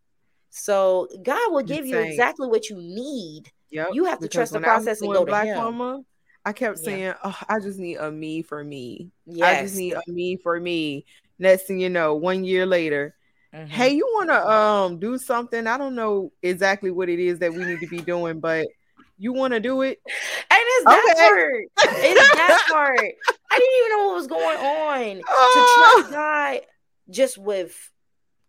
[0.49, 3.51] So God will give you exactly what you need.
[3.71, 3.89] Yep.
[3.93, 5.57] You have to trust the process and go to Black Him.
[5.57, 6.01] Mama,
[6.45, 7.17] I kept saying, yeah.
[7.23, 9.11] oh, I just need a me for me.
[9.25, 9.57] Yes.
[9.57, 11.05] I just need a me for me.
[11.37, 13.16] Next thing you know, one year later,
[13.53, 13.67] mm-hmm.
[13.67, 15.67] hey, you want to um do something?
[15.67, 18.67] I don't know exactly what it is that we need to be doing, but
[19.17, 19.99] you want to do it?
[20.05, 21.27] And it's that okay.
[21.27, 21.63] part.
[22.03, 22.99] It's that part.
[22.99, 25.21] I didn't even know what was going on.
[25.27, 25.95] Oh.
[25.95, 26.59] To trust God
[27.09, 27.91] just with,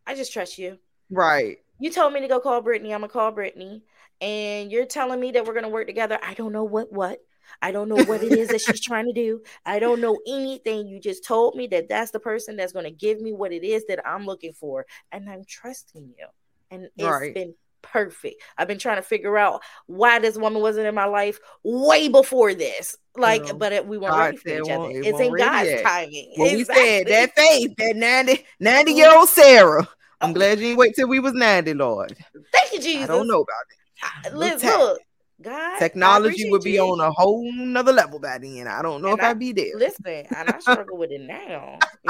[0.07, 0.79] I just trust you.
[1.11, 1.59] Right.
[1.81, 2.93] You told me to go call Brittany.
[2.93, 3.83] I'm gonna call Brittany,
[4.21, 6.19] and you're telling me that we're gonna work together.
[6.23, 7.21] I don't know what what.
[7.63, 9.43] I don't know what it is that she's trying to do.
[9.65, 10.87] I don't know anything.
[10.87, 13.65] You just told me that that's the person that's going to give me what it
[13.65, 14.87] is that I'm looking for.
[15.13, 16.27] And I'm trusting you.
[16.71, 17.35] And it's right.
[17.35, 18.43] been perfect.
[18.57, 22.55] I've been trying to figure out why this woman wasn't in my life way before
[22.55, 22.97] this.
[23.17, 24.89] Like, you know, but it, we weren't ready for each other.
[24.91, 25.85] It's in God's yet.
[25.85, 26.35] timing.
[26.37, 26.85] Well, exactly.
[26.85, 29.19] we said that faith, that 90, 90 year mm-hmm.
[29.19, 29.89] old Sarah.
[30.21, 30.35] I'm oh.
[30.35, 32.17] glad you didn't wait till we was 90, Lord.
[32.53, 33.05] Thank you, Jesus.
[33.05, 34.35] I don't know about it.
[34.35, 35.01] Look, look,
[35.41, 36.83] God, technology would be you.
[36.83, 38.67] on a whole nother level by then.
[38.67, 39.77] I don't know and if I, would be there.
[39.77, 41.79] Listen, and I struggle with it now.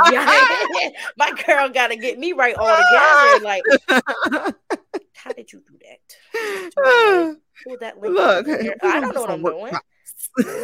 [1.17, 2.87] my girl got to get me right all together.
[2.91, 3.41] Ah!
[3.43, 3.63] Like,
[5.15, 7.37] how did you do that?
[7.65, 8.15] Pull that link.
[8.15, 8.49] Look,
[8.83, 9.75] I don't know what I'm doing.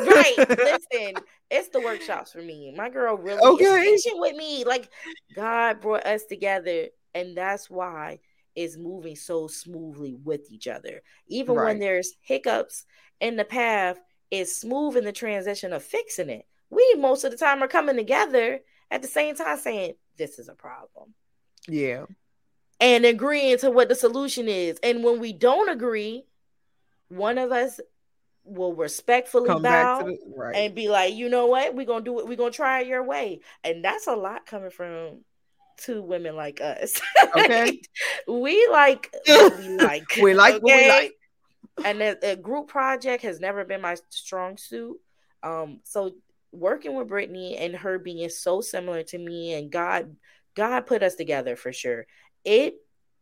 [0.06, 0.34] right.
[0.38, 2.72] Listen, it's the workshops for me.
[2.74, 3.64] My girl really okay.
[3.64, 4.64] is patient with me.
[4.64, 4.88] Like
[5.34, 8.20] God brought us together, and that's why
[8.54, 11.02] is moving so smoothly with each other.
[11.26, 11.64] Even right.
[11.64, 12.84] when there's hiccups
[13.20, 13.98] in the path,
[14.30, 16.46] it's smooth in the transition of fixing it.
[16.70, 20.48] We most of the time are coming together at the same time saying, This is
[20.48, 21.14] a problem.
[21.68, 22.06] Yeah.
[22.80, 24.78] And agreeing to what the solution is.
[24.82, 26.24] And when we don't agree,
[27.08, 27.80] one of us
[28.44, 30.54] will respectfully Come bow the, right.
[30.54, 33.02] and be like, you know what, we're gonna do it, we're gonna try it your
[33.02, 33.40] way.
[33.62, 35.24] And that's a lot coming from
[35.76, 37.00] two women like us.
[37.36, 37.80] Okay.
[38.28, 40.04] we like what we like.
[40.22, 40.62] we like okay?
[40.62, 41.12] what we like.
[41.84, 44.98] And a, a, group project has never been my strong suit.
[45.42, 46.12] Um, so
[46.52, 50.14] working with Brittany and her being so similar to me and God,
[50.54, 52.06] God put us together for sure.
[52.44, 52.76] It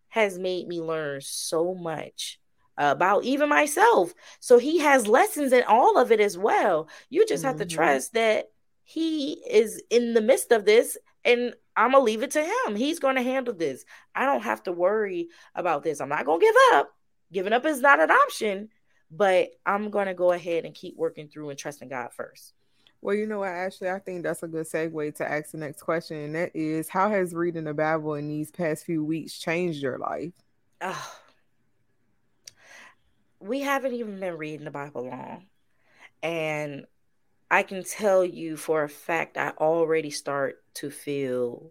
[0.08, 2.38] has made me learn so much
[2.76, 4.12] about even myself.
[4.40, 6.88] So he has lessons in all of it as well.
[7.08, 7.48] You just mm-hmm.
[7.48, 7.76] have to mm-hmm.
[7.76, 8.50] trust that
[8.84, 12.76] he is in the midst of this and I'm gonna leave it to him.
[12.76, 13.84] He's gonna handle this.
[14.14, 16.00] I don't have to worry about this.
[16.00, 16.94] I'm not gonna give up.
[17.32, 18.68] Giving up is not an option,
[19.10, 22.54] but I'm gonna go ahead and keep working through and trusting God first.
[23.00, 25.82] Well, you know what, Ashley, I think that's a good segue to ask the next
[25.82, 29.82] question, and that is how has reading the Bible in these past few weeks changed
[29.82, 30.32] your life?
[30.80, 31.18] Oh,
[33.40, 35.46] we haven't even been reading the Bible long.
[36.22, 36.86] And
[37.52, 41.70] I can tell you for a fact, I already start to feel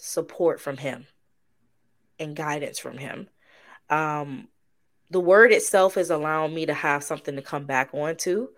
[0.00, 1.06] support from him
[2.18, 3.28] and guidance from him.
[3.90, 4.48] Um,
[5.10, 8.48] the word itself is allowing me to have something to come back onto.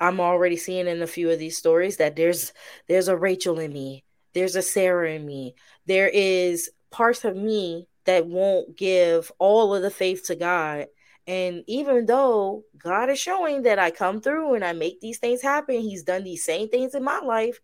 [0.00, 2.54] I'm already seeing in a few of these stories that there's
[2.88, 7.88] there's a Rachel in me, there's a Sarah in me, there is parts of me
[8.06, 10.86] that won't give all of the faith to God
[11.26, 15.40] and even though God is showing that I come through and I make these things
[15.40, 17.60] happen, He's done these same things in my life.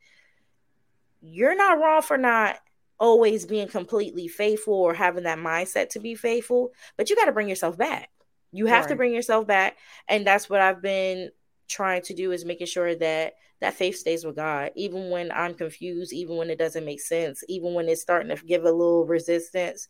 [1.20, 2.56] You're not wrong for not
[2.98, 7.32] always being completely faithful or having that mindset to be faithful, but you got to
[7.32, 8.10] bring yourself back.
[8.52, 8.90] You have right.
[8.90, 9.76] to bring yourself back.
[10.08, 11.30] And that's what I've been
[11.68, 15.54] trying to do is making sure that that faith stays with God, even when I'm
[15.54, 19.06] confused, even when it doesn't make sense, even when it's starting to give a little
[19.06, 19.88] resistance.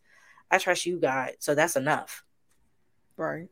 [0.51, 1.33] I trust you, God.
[1.39, 2.25] So that's enough.
[3.17, 3.49] Right.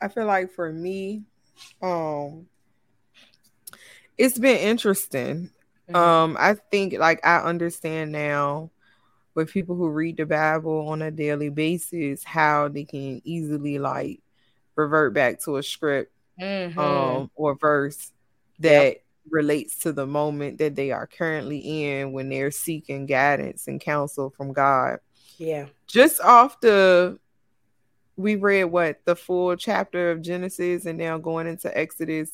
[0.00, 1.24] I feel like for me,
[1.82, 2.46] um,
[4.16, 5.50] it's been interesting.
[5.88, 5.96] Mm-hmm.
[5.96, 8.70] Um, I think like I understand now
[9.34, 14.20] with people who read the Bible on a daily basis how they can easily like
[14.74, 16.78] revert back to a script mm-hmm.
[16.78, 18.12] um or verse
[18.58, 19.04] that yep.
[19.30, 24.30] relates to the moment that they are currently in when they're seeking guidance and counsel
[24.30, 24.98] from God.
[25.36, 25.66] Yeah.
[25.86, 27.18] Just off the
[28.18, 32.30] we read what the full chapter of Genesis and now going into Exodus.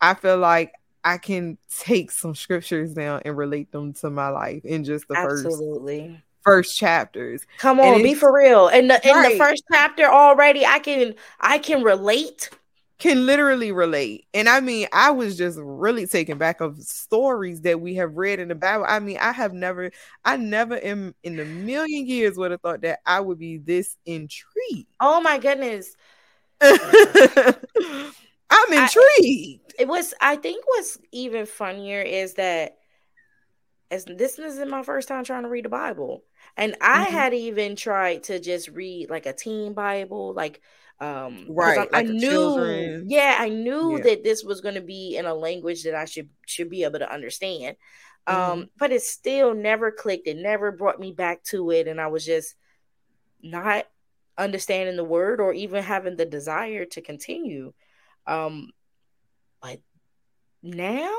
[0.00, 4.64] I feel like I can take some scriptures now and relate them to my life
[4.64, 6.08] in just the Absolutely.
[6.08, 7.44] first first chapters.
[7.58, 8.68] Come on, be for real.
[8.68, 9.26] In the right.
[9.26, 12.50] in the first chapter already, I can I can relate
[12.98, 14.26] can literally relate.
[14.34, 18.40] And I mean, I was just really taken back of stories that we have read
[18.40, 18.86] in the Bible.
[18.88, 19.92] I mean, I have never,
[20.24, 23.96] I never in in a million years would have thought that I would be this
[24.04, 24.88] intrigued.
[24.98, 25.94] Oh my goodness.
[26.60, 26.82] I'm
[28.72, 29.74] intrigued.
[29.78, 32.78] I, it was, I think what's even funnier is that
[33.90, 36.24] as this isn't my first time trying to read the Bible.
[36.56, 37.12] And I mm-hmm.
[37.12, 40.60] had even tried to just read like a teen Bible, like
[41.00, 43.04] um right I, like I knew children.
[43.08, 44.02] yeah i knew yeah.
[44.04, 46.98] that this was going to be in a language that i should should be able
[46.98, 47.76] to understand
[48.26, 48.62] um mm-hmm.
[48.76, 52.24] but it still never clicked it never brought me back to it and i was
[52.24, 52.56] just
[53.42, 53.84] not
[54.36, 57.72] understanding the word or even having the desire to continue
[58.26, 58.70] um
[59.62, 59.80] but
[60.62, 61.14] now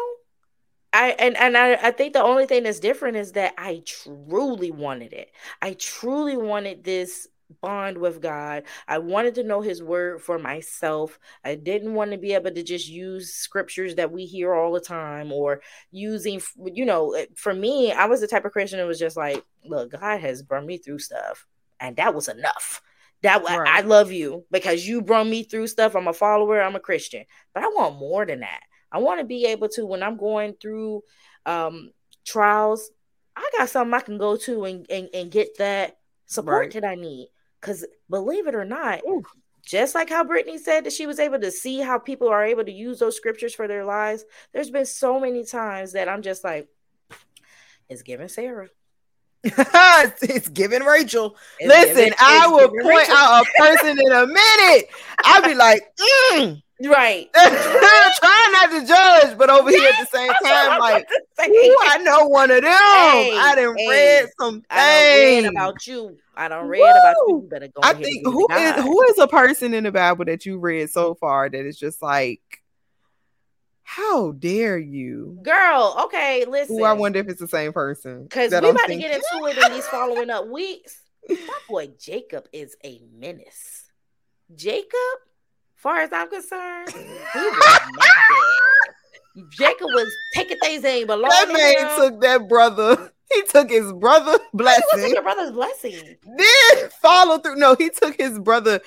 [0.92, 4.72] I and and I, I think the only thing that's different is that I truly
[4.72, 5.32] wanted it.
[5.62, 7.28] I truly wanted this
[7.62, 8.64] bond with God.
[8.88, 11.20] I wanted to know his word for myself.
[11.44, 14.80] I didn't want to be able to just use scriptures that we hear all the
[14.80, 18.88] time or using, you know, eh, for me, I was the type of Christian that
[18.88, 21.46] was just like, look, God has brought me through stuff
[21.80, 22.82] and that was enough.
[23.22, 23.68] That right.
[23.68, 25.96] I love you because you brought me through stuff.
[25.96, 28.62] I'm a follower, I'm a Christian, but I want more than that.
[28.92, 31.04] I want to be able to when I'm going through
[31.46, 31.92] um
[32.26, 32.92] trials,
[33.36, 36.74] I got something I can go to and, and, and get that support right.
[36.74, 37.30] that I need.
[37.60, 39.24] Because believe it or not, Ooh.
[39.62, 42.64] just like how Brittany said that she was able to see how people are able
[42.64, 46.44] to use those scriptures for their lives, there's been so many times that I'm just
[46.44, 46.68] like,
[47.90, 48.70] it's giving Sarah.
[49.44, 51.38] it's giving Rachel.
[51.60, 53.16] It's Listen, I will point Rachel.
[53.16, 54.90] out a person in a minute.
[55.24, 55.82] I'll be like,
[56.34, 56.62] mm.
[56.82, 57.30] Right.
[57.34, 61.06] Trying not to judge, but over here at the same time, like,
[61.42, 62.72] ooh, I know one of them.
[62.72, 66.18] Hey, I didn't hey, read some I read about you.
[66.36, 66.86] I don't read Woo!
[66.86, 67.42] about you.
[67.42, 70.46] you better go I think who is who is a person in the Bible that
[70.46, 72.42] you read so far that is just like,
[73.84, 75.98] how dare you, girl?
[76.06, 76.80] Okay, listen.
[76.80, 78.24] Ooh, I wonder if it's the same person.
[78.24, 79.10] Because we I'm about thinking.
[79.10, 81.02] to get into it in these following up weeks.
[81.30, 83.92] My boy Jacob is a menace.
[84.56, 85.20] Jacob
[85.80, 87.80] far as I'm concerned, he was
[89.52, 91.30] Jacob was taking things that ain't belong.
[91.30, 93.12] That man took that brother.
[93.32, 94.84] He took his brother blessing.
[94.96, 96.18] He took your brother's blessing.
[96.24, 97.58] Then follow through.
[97.58, 98.82] No, he took his brother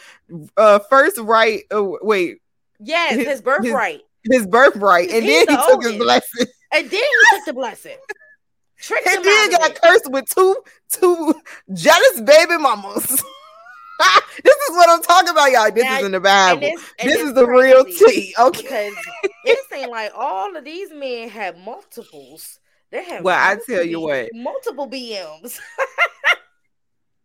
[0.56, 1.62] uh first right.
[1.72, 2.38] Uh, wait.
[2.80, 4.00] Yes, his, his birthright.
[4.24, 6.46] His, his birthright, and then he the took his blessing.
[6.72, 7.96] And then he took the blessing.
[8.78, 9.80] Tricked and then got it.
[9.80, 10.56] cursed with two
[10.90, 11.34] two
[11.72, 13.22] jealous baby mamas.
[14.44, 15.70] this is what I'm talking about, y'all.
[15.70, 16.60] This now, is in the Bible.
[16.60, 18.34] This, this is the real tea.
[18.38, 18.62] Okay.
[18.62, 18.94] Because
[19.44, 22.58] it seemed like all of these men have multiples.
[22.90, 25.58] They have well, I tell you what, multiple BMs.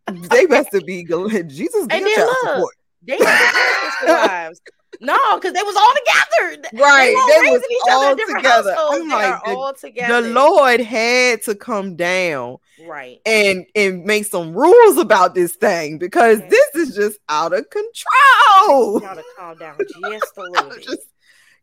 [0.30, 1.82] they best to be Jesus.
[1.82, 2.76] And then look, support.
[3.08, 3.18] They
[4.08, 4.62] wives.
[5.00, 6.70] No, because they was all together.
[6.84, 7.16] Right.
[7.28, 8.76] They, they was all together.
[8.78, 10.22] Oh my all together.
[10.22, 12.58] The Lord had to come down.
[12.86, 13.20] Right.
[13.26, 16.50] And and make some rules about this thing because okay.
[16.50, 19.02] this is just out of control.
[19.02, 20.84] Y'all to calm down just a little bit.
[20.84, 21.08] Just,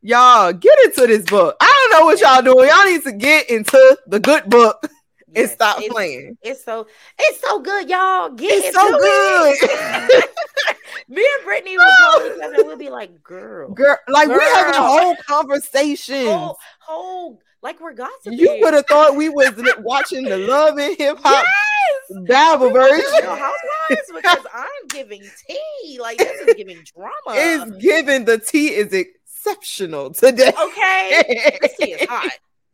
[0.02, 1.56] y'all get into this book.
[1.60, 2.68] I don't know what y'all doing.
[2.68, 4.86] Y'all need to get into the good book
[5.36, 6.36] and stop it's, playing.
[6.42, 6.86] It's so
[7.18, 8.30] it's so good, y'all.
[8.30, 9.56] Get it's so good.
[9.60, 10.30] It.
[11.08, 12.64] Me and Brittany will call each other.
[12.64, 14.38] We'll be like, "Girl, girl," like girl.
[14.38, 16.26] we have a whole conversation.
[16.26, 18.38] Whole, whole like we're gossiping.
[18.38, 22.28] You would have thought we was watching the Love and Hip Hop yes!
[22.28, 23.24] Bible version.
[23.24, 25.98] Housewives because I'm giving tea.
[26.00, 27.12] Like this is giving drama.
[27.28, 30.52] It's giving the tea is exceptional today.
[30.62, 32.30] Okay, this tea is hot.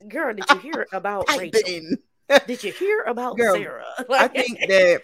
[0.09, 1.97] Girl, did you hear about Rachel?
[2.47, 3.85] Did you hear about Girl, Sarah?
[4.11, 5.03] I think that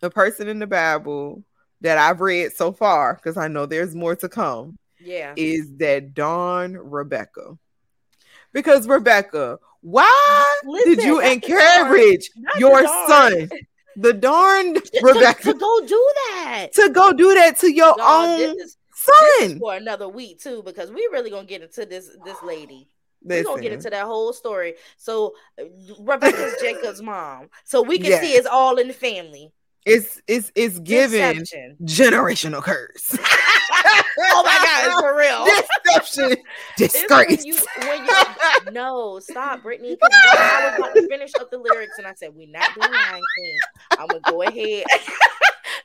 [0.00, 1.44] the person in the Bible
[1.80, 6.14] that I've read so far, because I know there's more to come, yeah, is that
[6.14, 7.58] Dawn Rebecca.
[8.52, 13.50] Because Rebecca, why Listen, did you encourage your son?
[13.96, 16.68] The darn Rebecca to, to, go do that.
[16.74, 21.08] To go do that to your own is, son for another week too, because we
[21.12, 22.88] really gonna get into this this lady.
[23.28, 24.74] We're gonna get into that whole story.
[24.96, 25.64] So uh,
[26.00, 27.48] Rebecca's Jacob's mom.
[27.64, 28.22] So we can yes.
[28.22, 29.52] see it's all in the family.
[29.86, 31.44] It's it's it's given
[31.82, 33.16] generational curse.
[34.20, 35.46] oh my god, it's for real.
[35.84, 36.44] Deception,
[36.76, 37.44] disgrace.
[37.44, 39.96] When you, when you, no, stop, Brittany.
[40.02, 43.22] I was about to finish up the lyrics, and I said, "We're not doing Lion
[43.38, 43.58] King."
[43.98, 44.84] I'm gonna go ahead.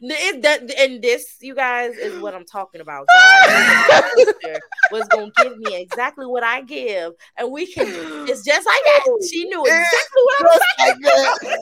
[0.01, 3.07] It, that, and this, you guys, is what I'm talking about.
[3.87, 4.03] God
[4.91, 7.87] was gonna give me exactly what I give, and we can.
[8.27, 9.27] It's just like that.
[9.29, 11.59] She knew exactly what I was talking about.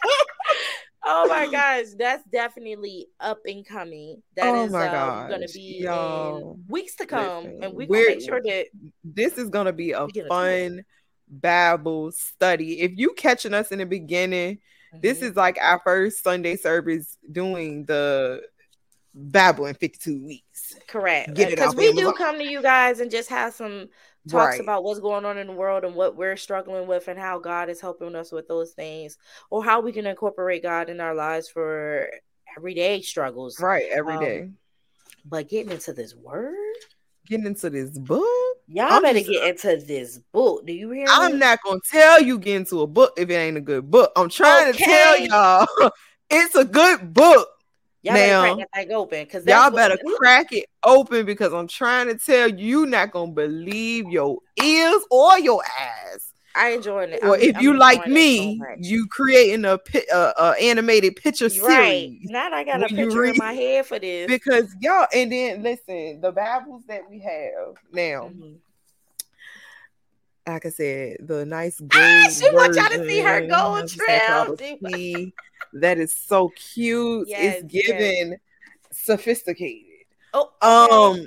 [1.06, 4.22] oh my gosh, that's definitely up and coming.
[4.36, 7.86] That oh is um, going to be Yo, in weeks to come, listen, and we
[7.86, 8.66] will make sure that
[9.04, 10.84] this is going to be a fun
[11.28, 12.80] Bible study.
[12.80, 14.58] If you catching us in the beginning,
[14.92, 15.00] mm-hmm.
[15.00, 18.42] this is like our first Sunday service doing the
[19.14, 20.76] Bible in 52 weeks.
[20.86, 21.34] Correct.
[21.34, 23.88] Because we do come to you guys and just have some
[24.28, 24.60] talks right.
[24.60, 27.68] about what's going on in the world and what we're struggling with and how God
[27.68, 29.16] is helping us with those things
[29.50, 32.08] or how we can incorporate God in our lives for
[32.56, 33.60] everyday struggles.
[33.60, 34.48] Right, every um, day.
[35.24, 36.54] But getting into this word,
[37.30, 40.66] getting into this book, y'all I'm better just, get into this book.
[40.66, 41.04] Do you hear?
[41.04, 41.10] Me?
[41.10, 44.12] I'm not gonna tell you get into a book if it ain't a good book.
[44.16, 44.78] I'm trying okay.
[44.78, 45.90] to tell y'all
[46.30, 47.48] it's a good book.
[48.02, 51.68] Y'all now, better crack that thing open because y'all better crack it open because I'm
[51.68, 56.29] trying to tell you, you not gonna believe your ears or your eyes.
[56.60, 57.20] I enjoying it.
[57.22, 59.78] Or I'm, if I'm you like me, so you creating a,
[60.12, 61.66] uh, uh, animated picture series.
[61.66, 62.08] right.
[62.10, 62.30] series.
[62.30, 65.06] Now I got a picture in my head for this because y'all.
[65.14, 68.28] And then listen, the Bibles that we have now.
[68.28, 68.52] Mm-hmm.
[70.46, 71.92] Like I said, the nice gold.
[71.94, 75.32] Ah, she wants y'all to see her gold trim.
[75.74, 77.28] that is so cute.
[77.28, 78.38] Yes, it's given yes.
[78.90, 79.86] sophisticated.
[80.34, 81.26] Oh, um,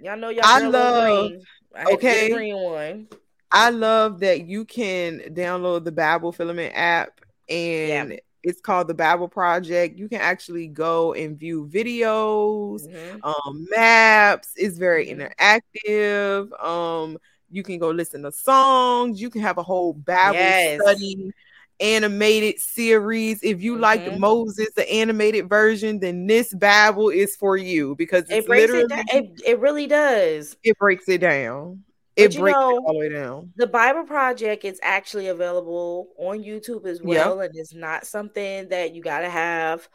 [0.00, 0.44] y'all know y'all.
[0.44, 1.32] I love.
[1.74, 3.08] I okay, green one.
[3.52, 8.12] I love that you can download the Bible Filament app and.
[8.12, 8.16] Yeah.
[8.42, 9.98] It's called the Bible Project.
[9.98, 13.22] You can actually go and view videos, mm-hmm.
[13.22, 14.54] um, maps.
[14.56, 15.20] It's very mm-hmm.
[15.20, 16.64] interactive.
[16.64, 17.18] Um,
[17.50, 19.20] you can go listen to songs.
[19.20, 20.80] You can have a whole Bible yes.
[20.80, 21.32] study
[21.80, 23.42] animated series.
[23.42, 23.82] If you mm-hmm.
[23.82, 28.88] like Moses, the animated version, then this Bible is for you because it breaks it,
[28.88, 29.04] down.
[29.08, 30.56] It, it really does.
[30.62, 31.84] It breaks it down.
[32.20, 33.52] It breaks know, it all the way down.
[33.56, 38.94] The Bible Project is actually available on YouTube as well, and it's not something that
[38.94, 39.88] you got to have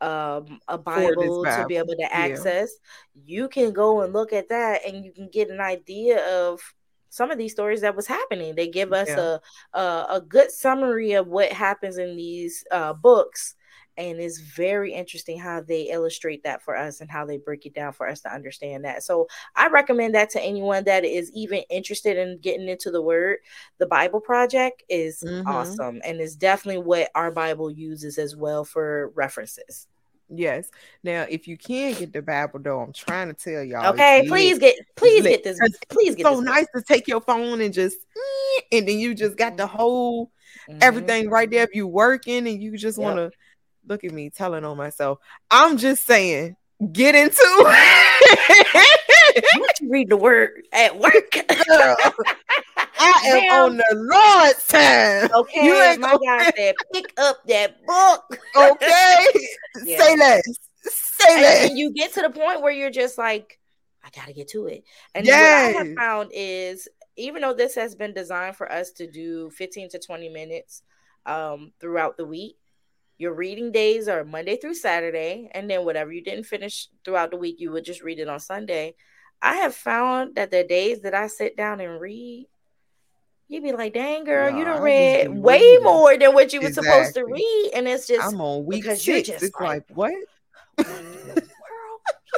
[0.00, 2.72] um, a Bible, Bible, to be able to access.
[3.14, 3.22] Yeah.
[3.24, 6.60] You can go and look at that, and you can get an idea of
[7.08, 8.54] some of these stories that was happening.
[8.54, 9.36] They give us yeah.
[9.74, 13.54] a, a, a good summary of what happens in these uh, books,
[13.96, 17.74] and it's very interesting how they illustrate that for us and how they break it
[17.74, 19.02] down for us to understand that.
[19.02, 23.38] So I recommend that to anyone that is even interested in getting into the Word.
[23.78, 25.46] The Bible Project is mm-hmm.
[25.46, 29.88] awesome, and it's definitely what our Bible uses as well for references.
[30.34, 30.70] Yes.
[31.02, 33.92] Now, if you can get the Bible, though, I'm trying to tell y'all.
[33.92, 35.58] Okay, please get, please get this.
[35.90, 36.24] Please get.
[36.24, 37.98] So nice to take your phone and just,
[38.70, 40.30] and then you just got the whole
[40.68, 40.78] mm-hmm.
[40.80, 41.64] everything right there.
[41.64, 43.32] If you working and you just want to yep.
[43.86, 45.18] Look at me telling on myself,
[45.50, 46.56] I'm just saying,
[46.92, 47.36] get into.
[49.80, 51.36] you read the word at work.
[51.48, 52.34] I
[53.26, 53.62] am Damn.
[53.62, 55.30] on the Lord's time.
[55.34, 58.38] Okay, you ain't my guy said, pick up that book.
[58.56, 59.26] Okay,
[59.84, 59.98] yeah.
[59.98, 60.42] say less.
[60.82, 61.68] Say and less.
[61.70, 63.58] And you get to the point where you're just like,
[64.04, 64.84] I gotta get to it.
[65.14, 65.74] And yes.
[65.74, 69.50] what I have found is, even though this has been designed for us to do
[69.50, 70.82] 15 to 20 minutes
[71.26, 72.56] um, throughout the week,
[73.18, 77.36] your reading days are Monday through Saturday, and then whatever you didn't finish throughout the
[77.36, 78.94] week, you would just read it on Sunday.
[79.40, 82.48] I have found that the days that I sit down and read,
[83.48, 85.84] you'd be like, dang girl, no, you done read way reading.
[85.84, 86.90] more than what you were exactly.
[86.90, 87.70] supposed to read.
[87.74, 89.04] And it's just I'm on week six.
[89.04, 90.14] Just it's like, like what?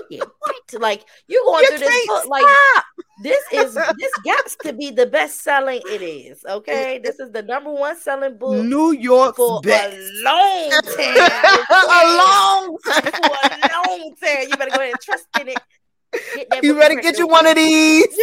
[0.09, 0.31] what?
[0.73, 2.45] Like you're going you through this book, like
[3.23, 6.45] this is this got to be the best selling it is.
[6.49, 8.65] Okay, this is the number one selling book.
[8.65, 9.97] New York for best.
[9.97, 11.31] a long time.
[11.71, 13.03] a long time.
[13.03, 14.49] For a long time.
[14.49, 15.59] You better go ahead and trust in it.
[16.63, 18.07] You better get you one of these.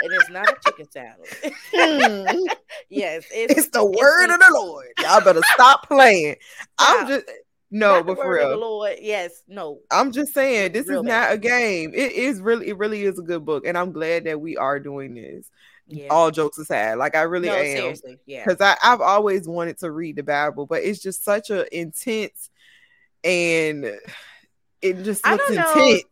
[0.00, 1.54] It is not a chicken salad.
[1.72, 2.46] Hmm.
[2.90, 4.88] yes, it's, it's, the word it's, of the Lord.
[5.00, 6.36] Y'all better stop playing.
[6.78, 7.24] I'm just
[7.74, 9.80] no, but for real, Lord, yes, no.
[9.90, 11.92] I'm just saying this is not a game.
[11.92, 14.78] It is really, it really is a good book, and I'm glad that we are
[14.78, 15.50] doing this.
[15.88, 16.06] Yeah.
[16.08, 17.94] All jokes aside, like I really no, am,
[18.26, 18.44] yeah.
[18.46, 22.48] Because I I've always wanted to read the Bible, but it's just such a intense,
[23.24, 23.84] and
[24.80, 26.04] it just looks intense.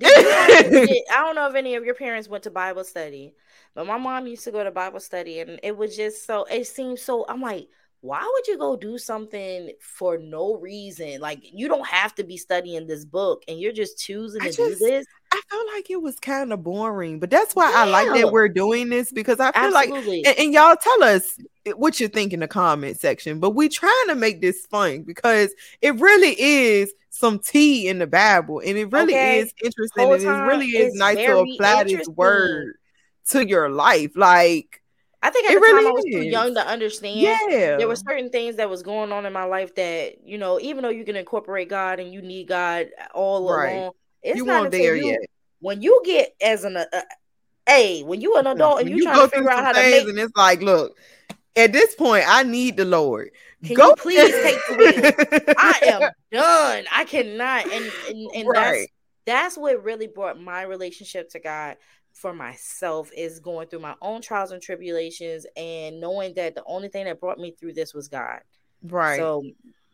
[0.04, 3.34] I don't know if any of your parents went to Bible study,
[3.74, 6.44] but my mom used to go to Bible study, and it was just so.
[6.44, 7.24] It seemed so.
[7.28, 7.68] I'm like,
[8.00, 11.20] why would you go do something for no reason?
[11.20, 14.58] Like you don't have to be studying this book and you're just choosing to just,
[14.58, 15.06] do this.
[15.32, 17.82] I felt like it was kind of boring, but that's why yeah.
[17.82, 20.18] I like that we're doing this because I feel Absolutely.
[20.18, 21.38] like and, and, y'all tell us
[21.76, 25.52] what you think in the comment section, but we trying to make this fun because
[25.82, 29.40] it really is some tea in the Bible and it really okay.
[29.40, 32.76] is interesting and it really is nice to apply this word
[33.30, 34.12] to your life.
[34.14, 34.77] Like
[35.22, 36.14] I think at it the really time I was is.
[36.14, 37.20] too young to understand.
[37.20, 37.76] Yeah.
[37.76, 40.82] There were certain things that was going on in my life that, you know, even
[40.82, 43.72] though you can incorporate God and you need God all right.
[43.72, 43.92] along,
[44.22, 45.20] it's you not there you, yet.
[45.60, 47.00] When you get as an uh, uh
[47.66, 50.08] hey, when you an adult and you, you trying to figure out how to make
[50.08, 50.96] and it's like, look,
[51.56, 53.30] at this point, I need the Lord.
[53.64, 53.88] Can Go.
[53.88, 55.54] you please take the wheel?
[55.58, 56.00] I am
[56.32, 56.84] done.
[56.92, 57.64] I cannot.
[57.64, 58.88] And and, and right.
[59.26, 61.76] that's that's what really brought my relationship to God
[62.20, 66.88] for myself is going through my own trials and tribulations and knowing that the only
[66.88, 68.40] thing that brought me through this was God.
[68.82, 69.18] Right.
[69.18, 69.44] So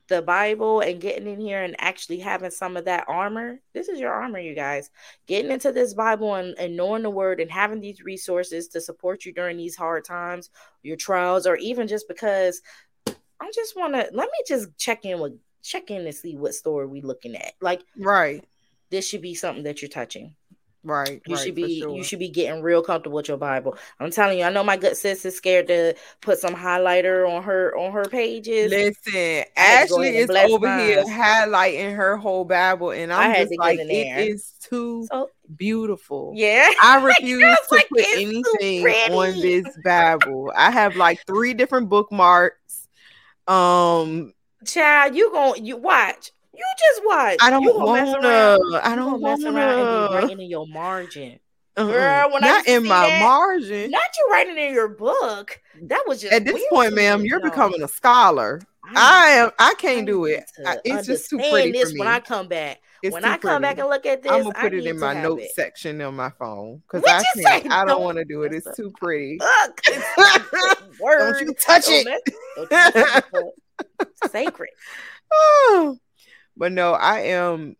[0.08, 3.60] the Bible and getting in here and actually having some of that armor.
[3.72, 4.90] This is your armor, you guys.
[5.26, 9.24] Getting into this Bible and, and knowing the word and having these resources to support
[9.24, 10.50] you during these hard times,
[10.82, 12.60] your trials, or even just because
[13.06, 16.54] I just want to let me just check in with check in to see what
[16.54, 17.54] story we looking at.
[17.60, 18.44] Like, right.
[18.90, 20.36] This should be something that you're touching.
[20.84, 21.22] Right.
[21.26, 21.96] You right, should be sure.
[21.96, 23.78] you should be getting real comfortable with your Bible.
[23.98, 27.42] I'm telling you, I know my good sis is scared to put some highlighter on
[27.42, 28.70] her on her pages.
[28.70, 30.80] Listen, Ashley is over mine.
[30.80, 36.32] here highlighting her whole Bible, and I'm just like, it is too so, beautiful.
[36.34, 36.70] Yeah.
[36.82, 40.52] I refuse to like, put anything on this Bible.
[40.54, 42.88] I have like three different bookmarks.
[43.46, 44.34] Um
[44.66, 46.30] Child, you gonna you watch.
[46.56, 47.36] You just watch.
[47.40, 48.80] I don't want to.
[48.82, 49.50] I don't want to.
[49.52, 51.38] Writing in your margin.
[51.76, 51.86] Uh-uh.
[51.86, 53.90] Girl, when not I in my that, margin.
[53.90, 55.60] Not you writing in your book.
[55.82, 57.24] That was just at this point, ma'am.
[57.24, 58.60] You're becoming a scholar.
[58.84, 59.50] I, I am.
[59.58, 60.44] I can't I do it.
[60.64, 61.98] I, it's just too pretty this for me.
[62.00, 63.62] When I come back, it's when I come pretty.
[63.62, 66.30] back and look at this, I'm gonna put it in my notes section on my
[66.30, 67.72] phone because I can't.
[67.72, 68.52] I don't want to do it.
[68.52, 69.38] It's too pretty.
[69.40, 69.82] Look,
[71.00, 72.34] don't you touch don't it.
[72.70, 73.54] Don't
[74.00, 74.30] it.
[74.30, 74.70] Sacred.
[75.36, 75.98] Oh.
[76.56, 77.76] But no, I am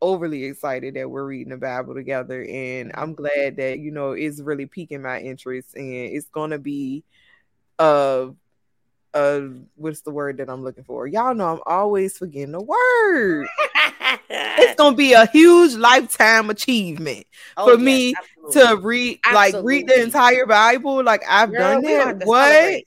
[0.00, 4.40] overly excited that we're reading the Bible together, and I'm glad that you know it's
[4.40, 7.04] really piquing my interest, and it's gonna be
[7.78, 8.28] uh
[9.14, 9.40] uh
[9.76, 11.06] what's the word that I'm looking for?
[11.06, 13.46] Y'all know I'm always forgetting the word.
[14.30, 18.76] it's gonna be a huge lifetime achievement oh, for yes, me absolutely.
[18.76, 19.54] to read absolutely.
[19.54, 21.02] like read the entire Bible.
[21.02, 22.26] Like I've Girl, done that.
[22.26, 22.48] What?
[22.50, 22.86] Celebrate.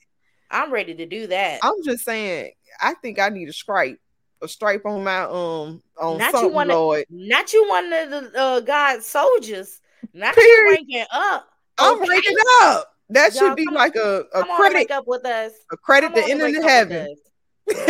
[0.50, 1.60] I'm ready to do that.
[1.62, 2.52] I'm just saying.
[2.80, 3.98] I think I need a stripe
[4.42, 7.00] a stripe on my um on not something, you one Lord.
[7.00, 9.80] Of, not you one of the uh, God's soldiers.
[10.12, 10.48] Not Period.
[10.48, 11.48] you waking up.
[11.78, 12.92] I'm waking up.
[13.10, 15.52] That Y'all should be like a, a credit up with us.
[15.72, 17.14] A credit to enter into heaven.
[17.66, 17.86] but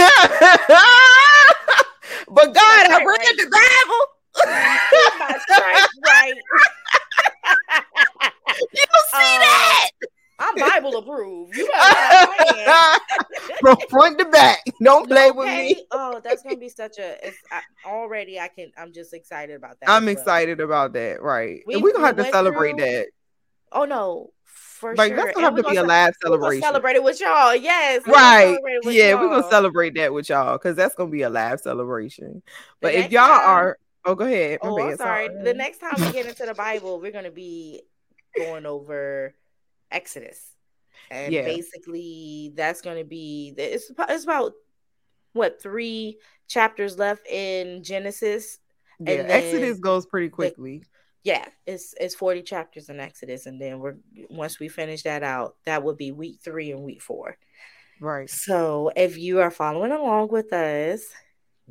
[2.29, 3.35] God, I read right.
[3.37, 4.07] the Bible.
[5.49, 6.35] my right.
[8.59, 9.91] you see uh, that.
[10.39, 11.57] I'm Bible approved.
[11.57, 11.67] You
[13.61, 14.65] from front to back.
[14.83, 15.37] Don't play okay.
[15.37, 15.87] with me.
[15.91, 17.27] Oh, that's gonna be such a.
[17.27, 18.39] It's I, already.
[18.39, 18.73] I can.
[18.77, 19.91] I'm just excited about that.
[19.91, 20.13] I'm well.
[20.13, 21.23] excited about that.
[21.23, 23.07] Right, we, and we're gonna have to celebrate through, that.
[23.73, 25.17] Oh no, for like, sure.
[25.17, 26.63] That's gonna have to be a live celebration.
[26.63, 27.55] Celebrate it with y'all.
[27.55, 28.07] Yes.
[28.07, 28.57] Right.
[28.85, 29.21] Yeah, y'all.
[29.21, 32.43] we're gonna celebrate that with y'all because that's gonna be a live celebration.
[32.81, 34.59] But if y'all time, are, oh, go ahead.
[34.63, 35.29] oh, I'm sorry.
[35.29, 35.43] sorry.
[35.43, 37.83] The next time we get into the Bible, we're gonna be
[38.37, 39.35] going over
[39.91, 40.56] Exodus.
[41.11, 41.45] And yeah.
[41.45, 44.53] basically that's going to be it's it's about
[45.33, 48.59] what, 3 chapters left in Genesis.
[48.99, 50.79] Yeah, and Exodus goes pretty quickly.
[50.79, 50.87] The,
[51.25, 53.97] yeah, it's it's 40 chapters in Exodus and then we're
[54.31, 57.37] once we finish that out, that would be week 3 and week 4.
[58.01, 58.29] Right.
[58.29, 61.03] So, if you are following along with us,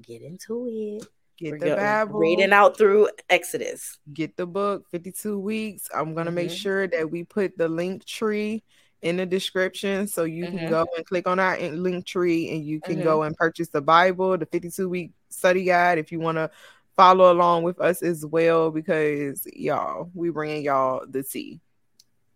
[0.02, 1.08] get into it.
[1.38, 2.20] Get We're the Bible.
[2.20, 4.00] Reading out through Exodus.
[4.14, 5.90] Get the book, 52 weeks.
[5.94, 6.36] I'm going to mm-hmm.
[6.36, 8.64] make sure that we put the link tree
[9.06, 10.58] in the description so you mm-hmm.
[10.58, 13.04] can go and click on our link tree and you can mm-hmm.
[13.04, 16.50] go and purchase the Bible, the 52 week study guide if you want to
[16.96, 21.60] follow along with us as well because y'all, we bringing y'all the tea.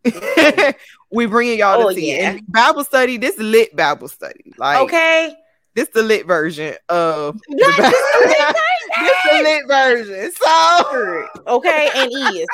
[1.12, 2.16] we bringing y'all oh, the tea.
[2.16, 2.32] Yeah.
[2.32, 4.54] And Bible study, this lit Bible study.
[4.58, 5.36] Like okay
[5.76, 8.56] this the lit version of the
[9.00, 10.32] this the lit version.
[10.32, 12.48] So okay, and is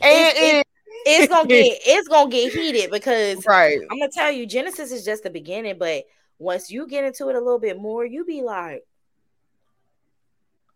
[0.00, 0.65] and it,
[1.06, 3.78] it's gonna get it's gonna get heated because right.
[3.90, 6.04] I'm gonna tell you, Genesis is just the beginning, but
[6.38, 8.84] once you get into it a little bit more, you be like,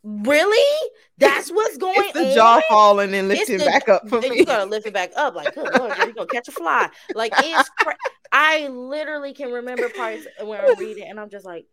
[0.02, 0.90] Really?
[1.18, 2.34] That's what's going it's the on.
[2.34, 4.38] jaw falling and lifting the, back up for me.
[4.38, 6.88] You gotta lift it back up, like good Lord, you're gonna catch a fly.
[7.14, 7.68] Like it's.
[7.70, 7.96] Cra-
[8.32, 11.66] I literally can remember parts when I'm reading, and I'm just like,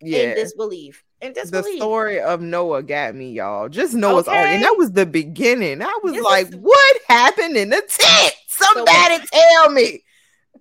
[0.00, 1.04] yeah, in disbelief.
[1.32, 1.64] Disbelief.
[1.64, 3.68] The story of Noah got me, y'all.
[3.68, 4.36] Just Noah's okay.
[4.36, 5.82] ark, and that was the beginning.
[5.82, 6.56] I was this like, is...
[6.56, 8.34] what happened in the tent?
[8.48, 10.02] Somebody so, tell me.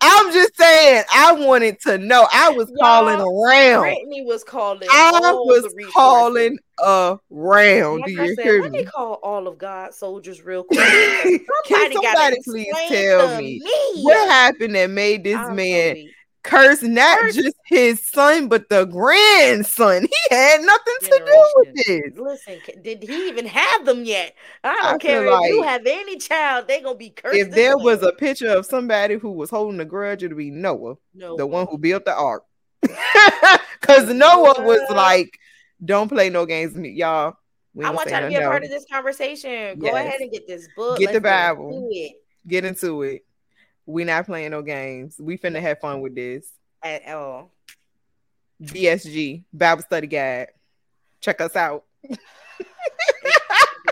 [0.01, 2.27] I'm just saying, I wanted to know.
[2.33, 3.83] I was Y'all, calling around.
[3.83, 4.87] Brittany was calling.
[4.91, 7.99] I was calling around.
[7.99, 8.85] Like Do you said, hear let me?
[8.85, 10.79] call all of God's soldiers real quick.
[10.79, 16.09] somebody Can somebody please tell me, me, what happened that made this I'm man
[16.43, 17.35] curse not curse.
[17.35, 20.03] just his son, but the grandson.
[20.03, 22.17] He had nothing to do with it.
[22.17, 24.35] Listen, did he even have them yet?
[24.63, 27.37] I don't I care if like you have any child, they gonna be cursed.
[27.37, 27.83] If there way.
[27.83, 31.47] was a picture of somebody who was holding a grudge, it'd be Noah, Noah, the
[31.47, 32.43] one who built the ark.
[33.83, 35.37] Because Noah was like,
[35.83, 37.35] "Don't play no games, with me, y'all."
[37.83, 39.77] I want y'all to be a part of this conversation.
[39.77, 39.95] Go yes.
[39.95, 40.99] ahead and get this book.
[40.99, 41.89] Get Let's the Bible.
[41.91, 42.11] Get,
[42.47, 43.25] get into it.
[43.85, 45.15] We not playing no games.
[45.19, 46.47] We finna have fun with this.
[46.81, 47.51] At all.
[48.61, 50.47] BSG Bible Study Guide.
[51.19, 51.83] Check us out.
[52.09, 52.17] Check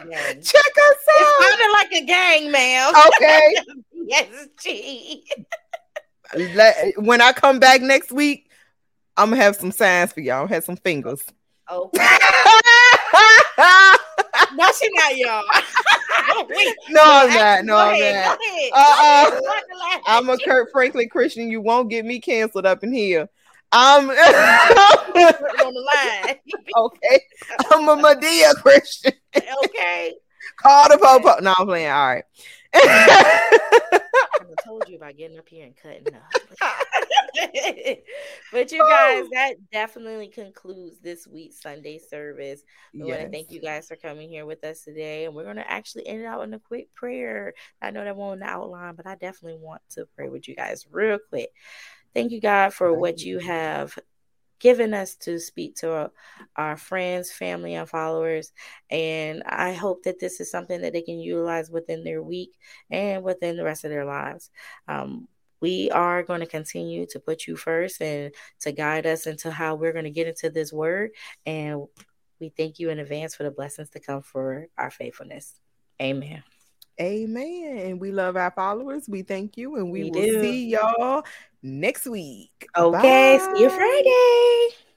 [0.08, 1.36] us out.
[1.40, 2.94] It's of like a gang, ma'am.
[3.08, 3.56] Okay.
[3.94, 5.24] yes, G.
[6.98, 8.50] when I come back next week,
[9.18, 10.48] I'm gonna have some signs for y'all.
[10.48, 11.22] Have some fingers.
[11.70, 12.18] Okay.
[13.58, 13.98] Oh.
[14.56, 15.44] no, she not, y'all.
[16.90, 17.66] no, I'm not.
[17.66, 18.40] No, I'm not.
[18.74, 19.42] Uh-uh.
[20.08, 21.50] I'm a Kirk Franklin Christian.
[21.50, 23.30] You won't get me canceled up in here.
[23.72, 26.36] I'm on the line.
[26.78, 27.24] okay.
[27.72, 29.14] I'm a Madea Christian.
[29.36, 30.14] okay.
[30.58, 31.42] Call the popo.
[31.42, 31.90] No, I'm playing.
[31.90, 32.22] All
[32.74, 33.98] right.
[34.66, 36.24] Told you about getting up here and cutting up.
[38.52, 42.62] but you guys, that definitely concludes this week's Sunday service.
[42.94, 43.08] We yes.
[43.08, 45.26] want to thank you guys for coming here with us today.
[45.26, 47.54] And we're going to actually end it out in a quick prayer.
[47.82, 51.18] I know that won't outline, but I definitely want to pray with you guys real
[51.30, 51.50] quick.
[52.14, 53.98] Thank you, God, for what you have
[54.62, 56.12] given us to speak to our,
[56.56, 58.54] our, friends, family, and followers.
[58.90, 62.52] And I hope that this is something that they can utilize within their week
[62.90, 64.52] and within the rest of their lives.
[64.88, 65.28] Um,
[65.60, 69.76] we are going to continue to put you first and to guide us into how
[69.76, 71.12] we're going to get into this word.
[71.46, 71.86] And
[72.40, 75.60] we thank you in advance for the blessings to come for our faithfulness.
[76.02, 76.44] Amen.
[77.02, 77.78] Amen.
[77.78, 79.10] And we love our followers.
[79.10, 79.76] We thank you.
[79.78, 80.42] And we, we will do.
[80.42, 81.24] see y'all
[81.64, 82.68] next week.
[82.78, 83.38] Okay.
[83.40, 83.54] Bye.
[83.56, 84.91] See you Friday.